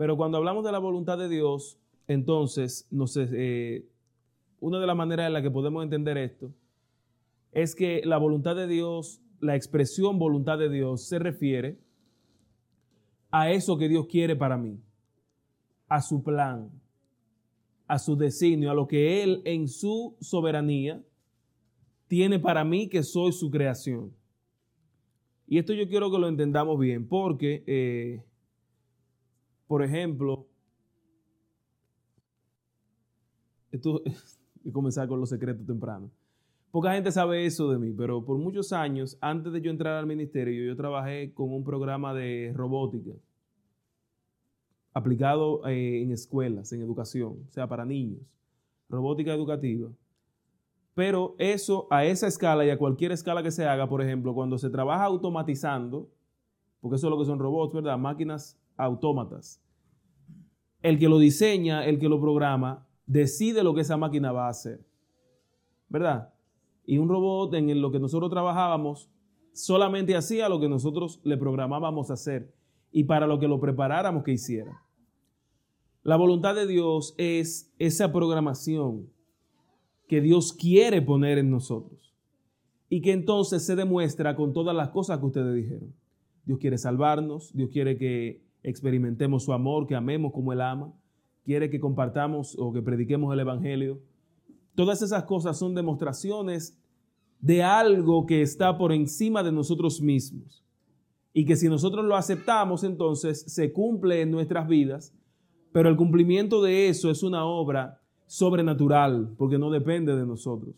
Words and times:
Pero 0.00 0.16
cuando 0.16 0.38
hablamos 0.38 0.64
de 0.64 0.72
la 0.72 0.78
voluntad 0.78 1.18
de 1.18 1.28
Dios, 1.28 1.78
entonces, 2.06 2.88
eh, 3.34 3.86
una 4.58 4.80
de 4.80 4.86
las 4.86 4.96
maneras 4.96 5.26
en 5.26 5.34
las 5.34 5.42
que 5.42 5.50
podemos 5.50 5.84
entender 5.84 6.16
esto 6.16 6.54
es 7.52 7.74
que 7.74 8.00
la 8.06 8.16
voluntad 8.16 8.56
de 8.56 8.66
Dios, 8.66 9.20
la 9.40 9.56
expresión 9.56 10.18
voluntad 10.18 10.56
de 10.56 10.70
Dios 10.70 11.06
se 11.06 11.18
refiere 11.18 11.76
a 13.30 13.50
eso 13.50 13.76
que 13.76 13.90
Dios 13.90 14.06
quiere 14.06 14.34
para 14.36 14.56
mí, 14.56 14.80
a 15.86 16.00
su 16.00 16.22
plan, 16.22 16.70
a 17.86 17.98
su 17.98 18.16
designio, 18.16 18.70
a 18.70 18.74
lo 18.74 18.86
que 18.86 19.22
Él 19.22 19.42
en 19.44 19.68
su 19.68 20.16
soberanía 20.18 21.04
tiene 22.08 22.38
para 22.38 22.64
mí 22.64 22.88
que 22.88 23.02
soy 23.02 23.32
su 23.32 23.50
creación. 23.50 24.14
Y 25.46 25.58
esto 25.58 25.74
yo 25.74 25.86
quiero 25.90 26.10
que 26.10 26.18
lo 26.18 26.26
entendamos 26.26 26.78
bien, 26.78 27.06
porque, 27.06 27.64
eh, 27.66 28.24
por 29.70 29.84
ejemplo, 29.84 30.48
esto, 33.70 34.02
y 34.64 34.72
comenzar 34.72 35.06
con 35.06 35.20
los 35.20 35.28
secretos 35.28 35.64
temprano. 35.64 36.10
Poca 36.72 36.92
gente 36.92 37.12
sabe 37.12 37.46
eso 37.46 37.70
de 37.70 37.78
mí, 37.78 37.92
pero 37.92 38.24
por 38.24 38.36
muchos 38.36 38.72
años, 38.72 39.16
antes 39.20 39.52
de 39.52 39.60
yo 39.60 39.70
entrar 39.70 39.94
al 39.94 40.08
ministerio, 40.08 40.66
yo 40.66 40.74
trabajé 40.74 41.32
con 41.34 41.52
un 41.52 41.62
programa 41.62 42.12
de 42.12 42.52
robótica 42.52 43.12
aplicado 44.92 45.64
eh, 45.68 46.02
en 46.02 46.10
escuelas, 46.10 46.72
en 46.72 46.82
educación, 46.82 47.46
o 47.48 47.52
sea, 47.52 47.68
para 47.68 47.84
niños, 47.84 48.22
robótica 48.88 49.32
educativa. 49.32 49.88
Pero 50.94 51.36
eso 51.38 51.86
a 51.90 52.04
esa 52.04 52.26
escala 52.26 52.66
y 52.66 52.70
a 52.70 52.76
cualquier 52.76 53.12
escala 53.12 53.44
que 53.44 53.52
se 53.52 53.66
haga, 53.66 53.88
por 53.88 54.02
ejemplo, 54.02 54.34
cuando 54.34 54.58
se 54.58 54.68
trabaja 54.68 55.04
automatizando, 55.04 56.10
porque 56.80 56.96
eso 56.96 57.06
es 57.06 57.10
lo 57.12 57.20
que 57.20 57.24
son 57.24 57.38
robots, 57.38 57.72
¿verdad? 57.72 57.96
Máquinas 57.98 58.59
autómatas. 58.84 59.62
El 60.82 60.98
que 60.98 61.08
lo 61.08 61.18
diseña, 61.18 61.84
el 61.84 61.98
que 61.98 62.08
lo 62.08 62.20
programa, 62.20 62.86
decide 63.06 63.62
lo 63.62 63.74
que 63.74 63.82
esa 63.82 63.96
máquina 63.96 64.32
va 64.32 64.46
a 64.46 64.50
hacer. 64.50 64.86
¿Verdad? 65.88 66.32
Y 66.86 66.98
un 66.98 67.08
robot 67.08 67.54
en 67.54 67.80
lo 67.80 67.90
que 67.90 67.98
nosotros 67.98 68.30
trabajábamos 68.30 69.10
solamente 69.52 70.16
hacía 70.16 70.48
lo 70.48 70.60
que 70.60 70.68
nosotros 70.68 71.20
le 71.24 71.36
programábamos 71.36 72.10
hacer 72.10 72.54
y 72.92 73.04
para 73.04 73.26
lo 73.26 73.38
que 73.38 73.48
lo 73.48 73.60
preparáramos 73.60 74.24
que 74.24 74.32
hiciera. 74.32 74.82
La 76.02 76.16
voluntad 76.16 76.54
de 76.54 76.66
Dios 76.66 77.14
es 77.18 77.72
esa 77.78 78.12
programación 78.12 79.10
que 80.08 80.20
Dios 80.20 80.52
quiere 80.52 81.02
poner 81.02 81.38
en 81.38 81.50
nosotros 81.50 82.14
y 82.88 83.02
que 83.02 83.12
entonces 83.12 83.64
se 83.64 83.76
demuestra 83.76 84.34
con 84.34 84.52
todas 84.52 84.74
las 84.74 84.88
cosas 84.88 85.18
que 85.18 85.26
ustedes 85.26 85.54
dijeron. 85.54 85.94
Dios 86.44 86.58
quiere 86.58 86.78
salvarnos, 86.78 87.52
Dios 87.54 87.70
quiere 87.70 87.98
que 87.98 88.42
experimentemos 88.62 89.44
su 89.44 89.52
amor, 89.52 89.86
que 89.86 89.94
amemos 89.94 90.32
como 90.32 90.52
Él 90.52 90.60
ama, 90.60 90.92
quiere 91.44 91.70
que 91.70 91.80
compartamos 91.80 92.56
o 92.58 92.72
que 92.72 92.82
prediquemos 92.82 93.32
el 93.32 93.40
Evangelio. 93.40 94.00
Todas 94.74 95.02
esas 95.02 95.24
cosas 95.24 95.58
son 95.58 95.74
demostraciones 95.74 96.76
de 97.40 97.62
algo 97.62 98.26
que 98.26 98.42
está 98.42 98.76
por 98.76 98.92
encima 98.92 99.42
de 99.42 99.52
nosotros 99.52 100.00
mismos 100.00 100.64
y 101.32 101.44
que 101.44 101.56
si 101.56 101.68
nosotros 101.68 102.04
lo 102.04 102.16
aceptamos, 102.16 102.84
entonces 102.84 103.42
se 103.42 103.72
cumple 103.72 104.22
en 104.22 104.30
nuestras 104.30 104.66
vidas, 104.66 105.14
pero 105.72 105.88
el 105.88 105.96
cumplimiento 105.96 106.62
de 106.62 106.88
eso 106.88 107.10
es 107.10 107.22
una 107.22 107.44
obra 107.44 108.00
sobrenatural, 108.26 109.34
porque 109.38 109.58
no 109.58 109.70
depende 109.70 110.16
de 110.16 110.26
nosotros, 110.26 110.74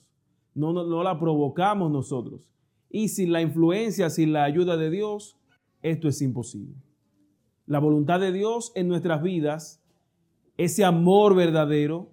no, 0.55 0.73
no, 0.73 1.03
la 1.03 1.19
provocamos 1.19 1.91
nosotros. 1.91 2.51
Y 2.91 3.09
sin 3.09 3.33
la 3.33 3.41
influencia, 3.41 4.11
sin 4.11 4.35
la 4.35 4.45
ayuda 4.45 4.77
de 4.77 4.91
Dios, 4.91 5.39
esto 5.81 6.09
es 6.09 6.21
imposible. 6.21 6.75
La 7.67 7.79
voluntad 7.79 8.21
de 8.21 8.33
Dios 8.33 8.73
en 8.75 8.89
nuestras 8.89 9.23
vidas, 9.23 9.83
ese 10.57 10.85
amor 10.85 11.35
verdadero, 11.35 12.11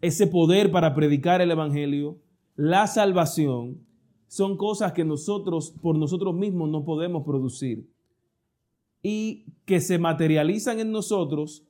ese 0.00 0.26
poder 0.26 0.70
para 0.70 0.94
predicar 0.94 1.40
el 1.40 1.50
Evangelio, 1.50 2.18
la 2.56 2.86
salvación, 2.86 3.84
son 4.26 4.56
cosas 4.56 4.92
que 4.92 5.04
nosotros 5.04 5.74
por 5.80 5.96
nosotros 5.96 6.34
mismos 6.34 6.68
no 6.68 6.84
podemos 6.84 7.24
producir 7.24 7.88
y 9.02 9.44
que 9.64 9.80
se 9.80 9.98
materializan 9.98 10.80
en 10.80 10.90
nosotros 10.90 11.64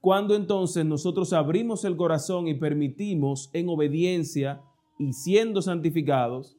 cuando 0.00 0.36
entonces 0.36 0.84
nosotros 0.84 1.32
abrimos 1.32 1.84
el 1.84 1.96
corazón 1.96 2.46
y 2.46 2.54
permitimos 2.54 3.48
en 3.54 3.68
obediencia 3.70 4.60
y 4.98 5.14
siendo 5.14 5.62
santificados 5.62 6.56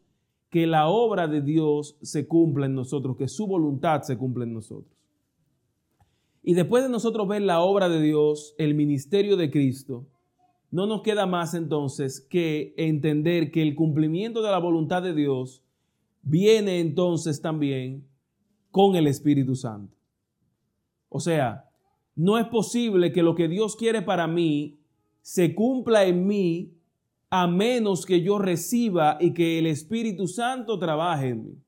que 0.49 0.65
la 0.65 0.87
obra 0.87 1.27
de 1.27 1.41
Dios 1.41 1.97
se 2.01 2.27
cumpla 2.27 2.65
en 2.65 2.75
nosotros, 2.75 3.17
que 3.17 3.27
su 3.27 3.45
voluntad 3.45 4.01
se 4.01 4.17
cumpla 4.17 4.45
en 4.45 4.53
nosotros. 4.53 4.94
Y 6.47 6.53
después 6.53 6.83
de 6.83 6.89
nosotros 6.89 7.27
ver 7.27 7.41
la 7.41 7.61
obra 7.61 7.89
de 7.89 7.99
Dios, 7.99 8.53
el 8.59 8.75
ministerio 8.75 9.35
de 9.35 9.49
Cristo, 9.49 10.05
no 10.69 10.85
nos 10.85 11.01
queda 11.01 11.25
más 11.25 11.55
entonces 11.55 12.21
que 12.21 12.75
entender 12.77 13.49
que 13.49 13.63
el 13.63 13.73
cumplimiento 13.73 14.43
de 14.43 14.51
la 14.51 14.59
voluntad 14.59 15.01
de 15.01 15.15
Dios 15.15 15.63
viene 16.21 16.81
entonces 16.81 17.41
también 17.41 18.07
con 18.69 18.95
el 18.95 19.07
Espíritu 19.07 19.55
Santo. 19.55 19.97
O 21.09 21.19
sea, 21.19 21.67
no 22.15 22.37
es 22.37 22.45
posible 22.45 23.11
que 23.11 23.23
lo 23.23 23.33
que 23.33 23.47
Dios 23.47 23.75
quiere 23.75 24.03
para 24.03 24.27
mí 24.27 24.77
se 25.23 25.55
cumpla 25.55 26.05
en 26.05 26.27
mí 26.27 26.75
a 27.31 27.47
menos 27.47 28.05
que 28.05 28.21
yo 28.21 28.37
reciba 28.37 29.17
y 29.19 29.33
que 29.33 29.57
el 29.57 29.65
Espíritu 29.65 30.27
Santo 30.27 30.77
trabaje 30.77 31.29
en 31.29 31.43
mí. 31.43 31.64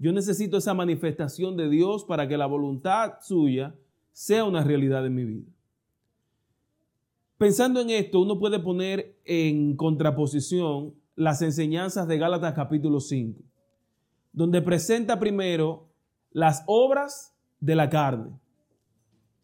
Yo 0.00 0.12
necesito 0.12 0.56
esa 0.56 0.72
manifestación 0.72 1.58
de 1.58 1.68
Dios 1.68 2.04
para 2.04 2.26
que 2.26 2.38
la 2.38 2.46
voluntad 2.46 3.18
suya 3.20 3.74
sea 4.12 4.44
una 4.44 4.64
realidad 4.64 5.04
en 5.04 5.14
mi 5.14 5.24
vida. 5.26 5.52
Pensando 7.36 7.82
en 7.82 7.90
esto, 7.90 8.20
uno 8.20 8.38
puede 8.38 8.58
poner 8.60 9.20
en 9.26 9.76
contraposición 9.76 10.94
las 11.16 11.42
enseñanzas 11.42 12.08
de 12.08 12.16
Gálatas 12.16 12.54
capítulo 12.54 12.98
5, 12.98 13.42
donde 14.32 14.62
presenta 14.62 15.20
primero 15.20 15.90
las 16.30 16.64
obras 16.66 17.36
de 17.60 17.76
la 17.76 17.90
carne 17.90 18.30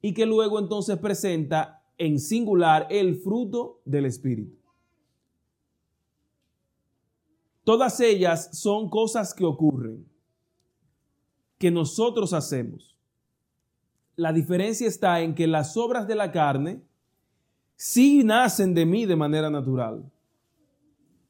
y 0.01 0.15
que 0.15 0.25
luego 0.25 0.59
entonces 0.59 0.97
presenta 0.97 1.83
en 1.99 2.19
singular 2.19 2.87
el 2.89 3.17
fruto 3.17 3.83
del 3.85 4.07
Espíritu. 4.07 4.57
Todas 7.63 8.01
ellas 8.01 8.59
son 8.59 8.89
cosas 8.89 9.35
que 9.35 9.45
ocurren, 9.45 10.07
que 11.59 11.71
nosotros 11.71 12.33
hacemos. 12.33 12.97
La 14.15 14.33
diferencia 14.33 14.87
está 14.87 15.21
en 15.21 15.35
que 15.35 15.47
las 15.47 15.77
obras 15.77 16.07
de 16.07 16.15
la 16.15 16.33
carne 16.33 16.83
sí 17.77 18.25
nacen 18.25 18.75
de 18.75 18.87
mí 18.87 19.07
de 19.07 19.17
manera 19.17 19.51
natural. 19.51 20.11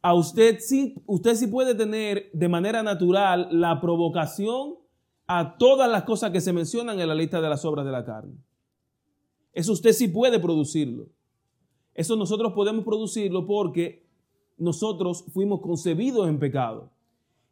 A 0.03 0.15
usted 0.15 0.59
sí, 0.61 0.95
usted 1.07 1.35
sí 1.35 1.49
puede 1.49 1.75
tener 1.75 2.31
de 2.33 2.49
manera 2.49 2.83
natural 2.83 3.49
la 3.51 3.81
provocación 3.81 4.77
a 5.27 5.57
todas 5.59 5.91
las 5.91 6.05
cosas 6.05 6.31
que 6.31 6.41
se 6.41 6.53
mencionan 6.53 7.01
en 7.01 7.09
la 7.09 7.15
lista 7.15 7.41
de 7.41 7.49
las 7.49 7.65
obras 7.65 7.85
de 7.85 7.91
la 7.91 8.05
carne. 8.05 8.35
Eso 9.53 9.73
usted 9.73 9.93
sí 9.93 10.07
puede 10.07 10.39
producirlo. 10.39 11.09
Eso 11.95 12.15
nosotros 12.15 12.53
podemos 12.53 12.85
producirlo 12.85 13.47
porque 13.47 14.07
nosotros 14.59 15.25
fuimos 15.33 15.61
concebidos 15.61 16.29
en 16.29 16.39
pecado. 16.39 16.91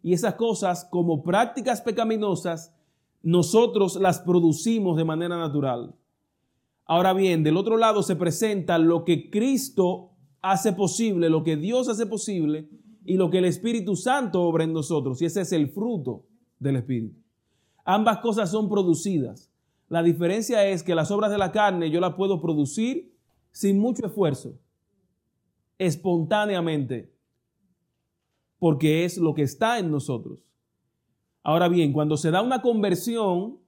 Y 0.05 0.13
esas 0.13 0.35
cosas 0.35 0.87
como 0.91 1.23
prácticas 1.23 1.81
pecaminosas, 1.81 2.75
nosotros 3.23 3.97
las 3.97 4.21
producimos 4.21 4.99
de 4.99 5.05
manera 5.05 5.39
natural. 5.39 5.95
Ahora 6.85 7.15
bien, 7.15 7.43
del 7.43 7.57
otro 7.57 7.79
lado 7.79 8.03
se 8.03 8.15
presenta 8.15 8.77
lo 8.77 9.07
que 9.07 9.31
Cristo 9.31 10.11
hace 10.43 10.75
posible, 10.75 11.31
lo 11.31 11.43
que 11.43 11.57
Dios 11.57 11.89
hace 11.89 12.05
posible 12.05 12.69
y 13.07 13.17
lo 13.17 13.31
que 13.31 13.39
el 13.39 13.47
Espíritu 13.47 13.97
Santo 13.97 14.43
obra 14.43 14.65
en 14.65 14.75
nosotros. 14.75 15.23
Y 15.23 15.25
ese 15.25 15.41
es 15.41 15.53
el 15.53 15.71
fruto 15.71 16.27
del 16.59 16.77
Espíritu. 16.77 17.19
Ambas 17.87 18.19
cosas 18.19 18.51
son 18.51 18.69
producidas. 18.69 19.51
La 19.89 20.03
diferencia 20.03 20.67
es 20.67 20.83
que 20.83 20.95
las 20.95 21.11
obras 21.11 21.31
de 21.31 21.39
la 21.39 21.51
carne 21.51 21.91
yo 21.91 22.01
las 22.01 22.13
puedo 22.13 22.43
producir 22.43 23.17
sin 23.53 23.79
mucho 23.79 24.05
esfuerzo, 24.05 24.59
espontáneamente, 25.79 27.14
porque 28.65 29.05
es 29.05 29.19
lo 29.19 29.35
que 29.35 29.43
está 29.43 29.79
en 29.79 29.91
nosotros. 29.91 30.43
Ahora 31.43 31.69
bien, 31.69 31.93
cuando 31.93 32.17
se 32.17 32.31
da 32.31 32.41
una 32.41 32.63
conversión, 32.63 33.59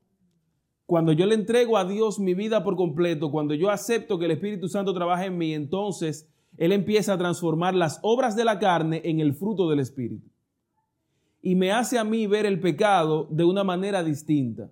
cuando 0.86 1.12
yo 1.12 1.26
le 1.26 1.34
entrego 1.34 1.76
a 1.76 1.84
Dios 1.84 2.18
mi 2.18 2.32
vida 2.32 2.64
por 2.64 2.76
completo, 2.76 3.30
cuando 3.30 3.52
yo 3.52 3.68
acepto 3.68 4.18
que 4.18 4.24
el 4.24 4.30
Espíritu 4.30 4.68
Santo 4.68 4.94
trabaja 4.94 5.26
en 5.26 5.36
mí, 5.36 5.52
entonces 5.52 6.32
Él 6.56 6.72
empieza 6.72 7.12
a 7.12 7.18
transformar 7.18 7.74
las 7.74 7.98
obras 8.00 8.36
de 8.36 8.46
la 8.46 8.58
carne 8.58 9.02
en 9.04 9.20
el 9.20 9.34
fruto 9.34 9.68
del 9.68 9.80
Espíritu. 9.80 10.30
Y 11.42 11.56
me 11.56 11.72
hace 11.72 11.98
a 11.98 12.04
mí 12.04 12.26
ver 12.26 12.46
el 12.46 12.58
pecado 12.58 13.28
de 13.30 13.44
una 13.44 13.64
manera 13.64 14.02
distinta. 14.02 14.70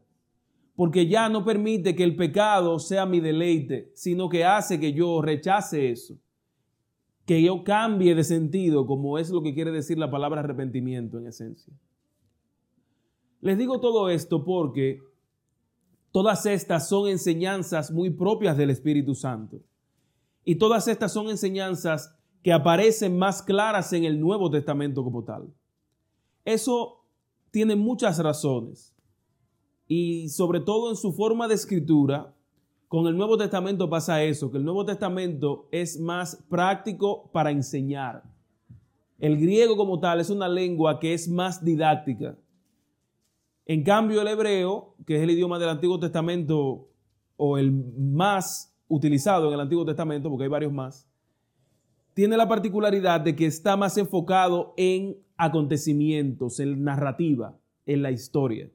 Porque 0.75 1.07
ya 1.07 1.29
no 1.29 1.45
permite 1.45 1.95
que 1.95 2.03
el 2.03 2.17
pecado 2.17 2.79
sea 2.79 3.05
mi 3.05 3.21
deleite, 3.21 3.93
sino 3.93 4.31
que 4.31 4.47
hace 4.47 4.81
que 4.81 4.95
yo 4.95 5.21
rechace 5.21 5.91
eso. 5.91 6.19
Que 7.27 7.43
yo 7.43 7.65
cambie 7.65 8.15
de 8.15 8.25
sentido, 8.25 8.87
como 8.87 9.19
es 9.19 9.31
lo 9.31 9.43
que 9.43 9.55
quiere 9.55 9.71
decir 9.71 9.99
la 9.99 10.11
palabra 10.11 10.41
arrepentimiento 10.41 11.19
en 11.19 11.27
esencia. 11.27 11.73
Les 13.41 13.59
digo 13.59 13.81
todo 13.81 14.09
esto 14.09 14.45
porque 14.45 15.01
Todas 16.15 16.47
estas 16.47 16.89
son 16.89 17.09
enseñanzas 17.09 17.91
muy 17.91 18.09
propias 18.09 18.57
del 18.57 18.71
Espíritu 18.71 19.17
Santo. 19.17 19.61
Y 20.45 20.55
todas 20.55 20.87
estas 20.87 21.13
son 21.13 21.29
enseñanzas 21.29 22.15
que 22.41 22.53
aparecen 22.53 23.19
más 23.19 23.43
claras 23.43 23.93
en 23.93 24.05
el 24.05 24.21
Nuevo 24.21 24.49
Testamento 24.49 25.03
como 25.03 25.25
tal. 25.25 25.53
Eso 26.45 27.05
tiene 27.51 27.75
muchas 27.75 28.21
razones. 28.21 28.95
Y 29.89 30.29
sobre 30.29 30.61
todo 30.61 30.89
en 30.89 30.95
su 30.95 31.13
forma 31.13 31.49
de 31.49 31.57
escritura, 31.57 32.33
con 32.89 33.07
el 33.07 33.17
Nuevo 33.17 33.37
Testamento 33.37 33.89
pasa 33.89 34.23
eso, 34.23 34.51
que 34.51 34.59
el 34.59 34.65
Nuevo 34.65 34.85
Testamento 34.85 35.69
es 35.73 35.99
más 35.99 36.45
práctico 36.49 37.31
para 37.33 37.51
enseñar. 37.51 38.23
El 39.19 39.37
griego 39.39 39.77
como 39.77 40.01
tal 40.01 40.21
es 40.21 40.31
una 40.31 40.49
lengua 40.49 41.01
que 41.01 41.15
es 41.15 41.29
más 41.29 41.65
didáctica. 41.65 42.37
En 43.67 43.83
cambio, 43.83 44.21
el 44.21 44.29
hebreo, 44.29 44.95
que 45.07 45.17
es 45.17 45.23
el 45.23 45.31
idioma 45.31 45.59
del 45.59 45.71
Antiguo 45.71 45.99
Testamento 45.99 46.89
o 47.37 47.59
el 47.59 47.73
más 47.73 48.77
utilizado 48.89 49.49
en 49.49 49.55
el 49.55 49.61
Antiguo 49.61 49.85
Testamento, 49.85 50.29
porque 50.29 50.45
hay 50.45 50.51
varios 50.51 50.73
más, 50.73 51.09
tiene 52.13 52.37
la 52.37 52.49
particularidad 52.49 53.21
de 53.21 53.35
que 53.35 53.47
está 53.47 53.77
más 53.77 53.99
enfocado 53.99 54.75
en 54.77 55.17
acontecimientos, 55.37 56.61
en 56.61 56.85
narrativa, 56.85 57.59
en 57.87 58.03
la 58.03 58.13
historia. 58.13 58.71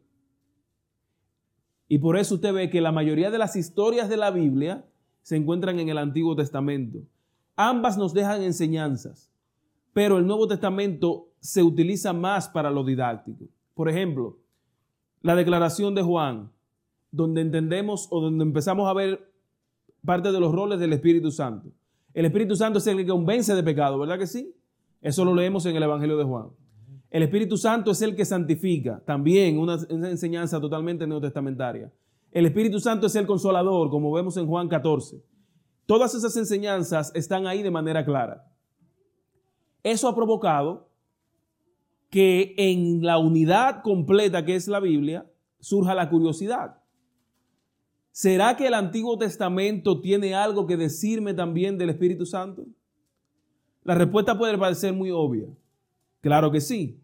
Y 1.89 1.97
por 1.97 2.17
eso 2.17 2.35
usted 2.35 2.53
ve 2.53 2.69
que 2.69 2.81
la 2.81 2.91
mayoría 2.91 3.31
de 3.31 3.39
las 3.39 3.55
historias 3.55 4.07
de 4.07 4.15
la 4.15 4.29
Biblia 4.29 4.85
se 5.23 5.35
encuentran 5.35 5.79
en 5.79 5.89
el 5.89 5.97
Antiguo 5.97 6.35
Testamento. 6.35 6.99
Ambas 7.55 7.97
nos 7.97 8.13
dejan 8.13 8.43
enseñanzas, 8.43 9.31
pero 9.91 10.19
el 10.19 10.27
Nuevo 10.27 10.47
Testamento 10.47 11.29
se 11.39 11.63
utiliza 11.63 12.13
más 12.13 12.47
para 12.47 12.69
lo 12.69 12.83
didáctico. 12.83 13.45
Por 13.73 13.89
ejemplo, 13.89 14.37
la 15.21 15.35
declaración 15.35 15.95
de 15.95 16.03
Juan, 16.03 16.51
donde 17.11 17.41
entendemos 17.41 18.07
o 18.11 18.21
donde 18.21 18.43
empezamos 18.43 18.87
a 18.87 18.93
ver 18.93 19.31
parte 20.05 20.31
de 20.31 20.39
los 20.39 20.53
roles 20.53 20.79
del 20.79 20.93
Espíritu 20.93 21.31
Santo. 21.31 21.69
El 22.13 22.25
Espíritu 22.25 22.55
Santo 22.55 22.77
es 22.77 22.87
el 22.87 22.97
que 22.97 23.07
convence 23.07 23.55
de 23.55 23.63
pecado, 23.63 23.97
¿verdad 23.97 24.19
que 24.19 24.27
sí? 24.27 24.53
Eso 25.01 25.25
lo 25.25 25.33
leemos 25.33 25.65
en 25.65 25.75
el 25.75 25.83
Evangelio 25.83 26.17
de 26.17 26.23
Juan. 26.23 26.49
El 27.09 27.23
Espíritu 27.23 27.57
Santo 27.57 27.91
es 27.91 28.01
el 28.01 28.15
que 28.15 28.23
santifica, 28.23 29.01
también 29.05 29.57
una, 29.57 29.79
enseñanza 29.89 30.61
totalmente 30.61 31.07
neotestamentaria. 31.07 31.91
El 32.31 32.45
Espíritu 32.45 32.79
Santo 32.79 33.07
es 33.07 33.15
el 33.15 33.25
consolador, 33.25 33.89
como 33.89 34.11
vemos 34.11 34.37
en 34.37 34.45
Juan 34.45 34.67
14. 34.67 35.23
Todas 35.87 36.13
esas 36.13 36.37
enseñanzas 36.37 37.11
están 37.15 37.47
ahí 37.47 37.63
de 37.63 37.71
manera 37.71 38.05
clara. 38.05 38.45
Eso 39.81 40.07
ha 40.07 40.15
provocado 40.15 40.87
que 42.11 42.53
en 42.57 43.01
la 43.01 43.17
unidad 43.17 43.81
completa 43.81 44.45
que 44.45 44.55
es 44.55 44.67
la 44.67 44.79
Biblia 44.79 45.25
surja 45.59 45.95
la 45.95 46.09
curiosidad. 46.09 46.79
¿Será 48.11 48.55
que 48.55 48.67
el 48.67 48.73
Antiguo 48.75 49.17
Testamento 49.17 49.99
tiene 49.99 50.35
algo 50.35 50.67
que 50.67 50.77
decirme 50.77 51.33
también 51.33 51.77
del 51.77 51.89
Espíritu 51.89 52.25
Santo? 52.25 52.65
La 53.83 53.95
respuesta 53.95 54.37
puede 54.37 54.57
parecer 54.57 54.93
muy 54.93 55.09
obvia. 55.09 55.47
Claro 56.21 56.51
que 56.51 56.61
sí. 56.61 57.01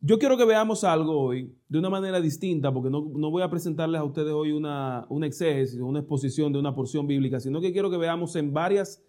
Yo 0.00 0.18
quiero 0.18 0.36
que 0.36 0.44
veamos 0.44 0.82
algo 0.84 1.20
hoy 1.20 1.54
de 1.68 1.78
una 1.78 1.90
manera 1.90 2.20
distinta, 2.20 2.72
porque 2.72 2.88
no, 2.90 3.02
voy 3.02 3.42
a 3.42 3.50
presentarles 3.50 4.00
a 4.00 4.04
ustedes 4.04 4.32
hoy 4.32 4.52
una, 4.52 5.06
una 5.10 5.26
exégesis, 5.26 5.78
una 5.78 6.00
exposición 6.00 6.52
de 6.52 6.58
una 6.58 6.74
porción 6.74 7.06
bíblica, 7.06 7.38
sino 7.38 7.60
que 7.60 7.72
quiero 7.72 7.90
que 7.90 7.98
veamos 7.98 8.34
en 8.36 8.52
varias 8.52 9.02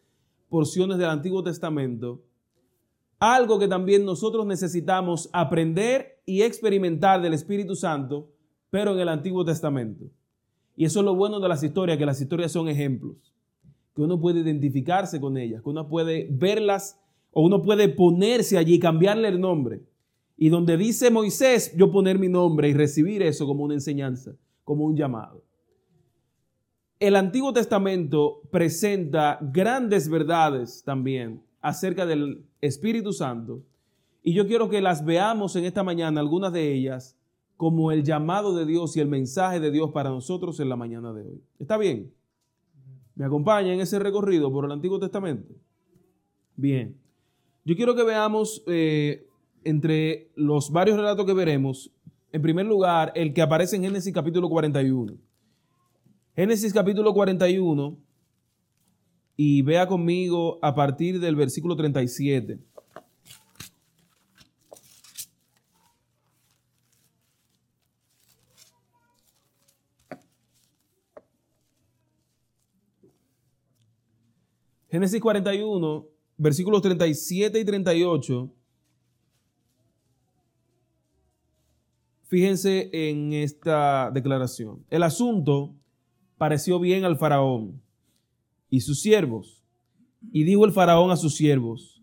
porciones 0.50 0.98
del 0.98 1.09
Antiguo 1.09 1.44
Testamento 1.44 2.21
algo 3.21 3.59
que 3.59 3.68
también 3.68 4.03
nosotros 4.03 4.48
necesitamos 4.48 5.30
aprender 5.31 6.19
y 6.25 6.42
experimentar 6.42 7.21
del 7.21 7.36
Espíritu 7.36 7.75
Santo, 7.75 8.31
pero 8.71 8.94
en 8.94 9.00
el 9.00 9.09
Antiguo 9.09 9.45
Testamento. 9.45 10.06
Y 10.75 10.86
eso 10.86 11.00
es 11.01 11.06
lo 11.06 11.13
bueno 11.13 11.39
de 11.39 11.47
las 11.47 11.62
historias, 11.62 12.00
que 12.00 12.06
las 12.07 12.19
historias 12.19 12.51
son 12.51 12.68
ejemplos, 12.68 13.31
que 13.95 14.01
uno 14.01 14.19
puede 14.19 14.39
identificarse 14.39 15.21
con 15.21 15.38
ellas, 15.38 15.62
que 15.62 15.69
uno 15.69 15.88
puede 15.88 16.30
verlas 16.31 17.00
o 17.31 17.44
uno 17.44 17.62
puede 17.62 17.89
ponerse 17.89 18.57
allí, 18.57 18.80
cambiarle 18.80 19.28
el 19.28 19.39
nombre. 19.39 19.81
Y 20.38 20.50
donde 20.50 20.78
dice 20.78 21.12
Moisés, 21.12 21.75
yo 21.75 21.92
poner 21.92 22.18
mi 22.19 22.28
nombre 22.28 22.69
y 22.69 22.74
recibir 22.74 23.22
eso 23.22 23.45
como 23.45 23.63
una 23.63 23.75
enseñanza, 23.75 24.36
como 24.63 24.86
un 24.86 24.95
llamado. 24.95 25.44
El 27.00 27.16
Antiguo 27.16 27.54
Testamento 27.54 28.42
presenta 28.51 29.39
grandes 29.42 30.10
verdades 30.10 30.83
también 30.83 31.44
acerca 31.62 32.06
del 32.06 32.45
Espíritu 32.60 33.13
Santo. 33.13 33.63
Y 34.24 34.33
yo 34.33 34.45
quiero 34.45 34.69
que 34.69 34.81
las 34.81 35.04
veamos 35.04 35.56
en 35.56 35.66
esta 35.66 35.83
mañana, 35.83 36.22
algunas 36.22 36.54
de 36.54 36.74
ellas, 36.74 37.18
como 37.57 37.92
el 37.92 38.04
llamado 38.04 38.56
de 38.56 38.66
Dios 38.66 38.98
y 38.98 39.00
el 39.00 39.07
mensaje 39.07 39.60
de 39.60 39.72
Dios 39.72 39.92
para 39.92 40.10
nosotros 40.10 40.60
en 40.60 40.69
la 40.69 40.75
mañana 40.75 41.13
de 41.13 41.24
hoy. 41.24 41.44
¿Está 41.60 41.78
bien? 41.78 42.13
¿Me 43.16 43.25
acompaña 43.25 43.74
en 43.74 43.80
ese 43.80 44.00
recorrido 44.00 44.51
por 44.51 44.66
el 44.66 44.72
Antiguo 44.72 45.00
Testamento? 45.00 45.54
Bien. 46.56 47.00
Yo 47.63 47.75
quiero 47.75 47.95
que 47.95 48.03
veamos 48.03 48.63
eh, 48.65 49.27
entre 49.63 50.31
los 50.35 50.71
varios 50.71 50.97
relatos 50.97 51.27
que 51.27 51.33
veremos, 51.33 51.91
en 52.31 52.41
primer 52.41 52.65
lugar, 52.65 53.11
el 53.13 53.33
que 53.33 53.41
aparece 53.43 53.75
en 53.75 53.83
Génesis 53.83 54.11
capítulo 54.13 54.49
41. 54.49 55.13
Génesis 56.35 56.73
capítulo 56.73 57.13
41 57.13 57.97
y 59.35 59.61
vea 59.61 59.85
conmigo 59.87 60.57
a 60.63 60.73
partir 60.73 61.19
del 61.19 61.35
versículo 61.35 61.75
37. 61.75 62.59
Génesis 74.89 75.21
41, 75.21 76.07
versículos 76.41 76.81
37 76.81 77.59
y 77.59 77.65
38. 77.65 78.51
Fíjense 82.25 82.89
en 82.93 83.33
esta 83.33 84.09
declaración. 84.11 84.83
El 84.89 85.03
asunto 85.03 85.75
pareció 86.38 86.79
bien 86.79 87.05
al 87.05 87.17
faraón 87.17 87.81
y 88.69 88.81
sus 88.81 89.01
siervos. 89.01 89.63
Y 90.31 90.43
dijo 90.43 90.65
el 90.65 90.71
faraón 90.71 91.11
a 91.11 91.15
sus 91.15 91.35
siervos, 91.35 92.01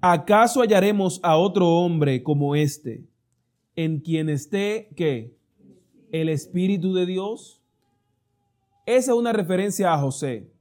¿acaso 0.00 0.60
hallaremos 0.60 1.20
a 1.22 1.36
otro 1.36 1.68
hombre 1.68 2.22
como 2.22 2.54
este, 2.54 3.06
en 3.74 4.00
quien 4.00 4.28
esté, 4.28 4.88
¿qué? 4.96 5.36
El 6.10 6.28
Espíritu 6.28 6.94
de 6.94 7.06
Dios. 7.06 7.62
Esa 8.86 9.12
es 9.12 9.18
una 9.18 9.32
referencia 9.32 9.92
a 9.92 9.98
José. 9.98 10.53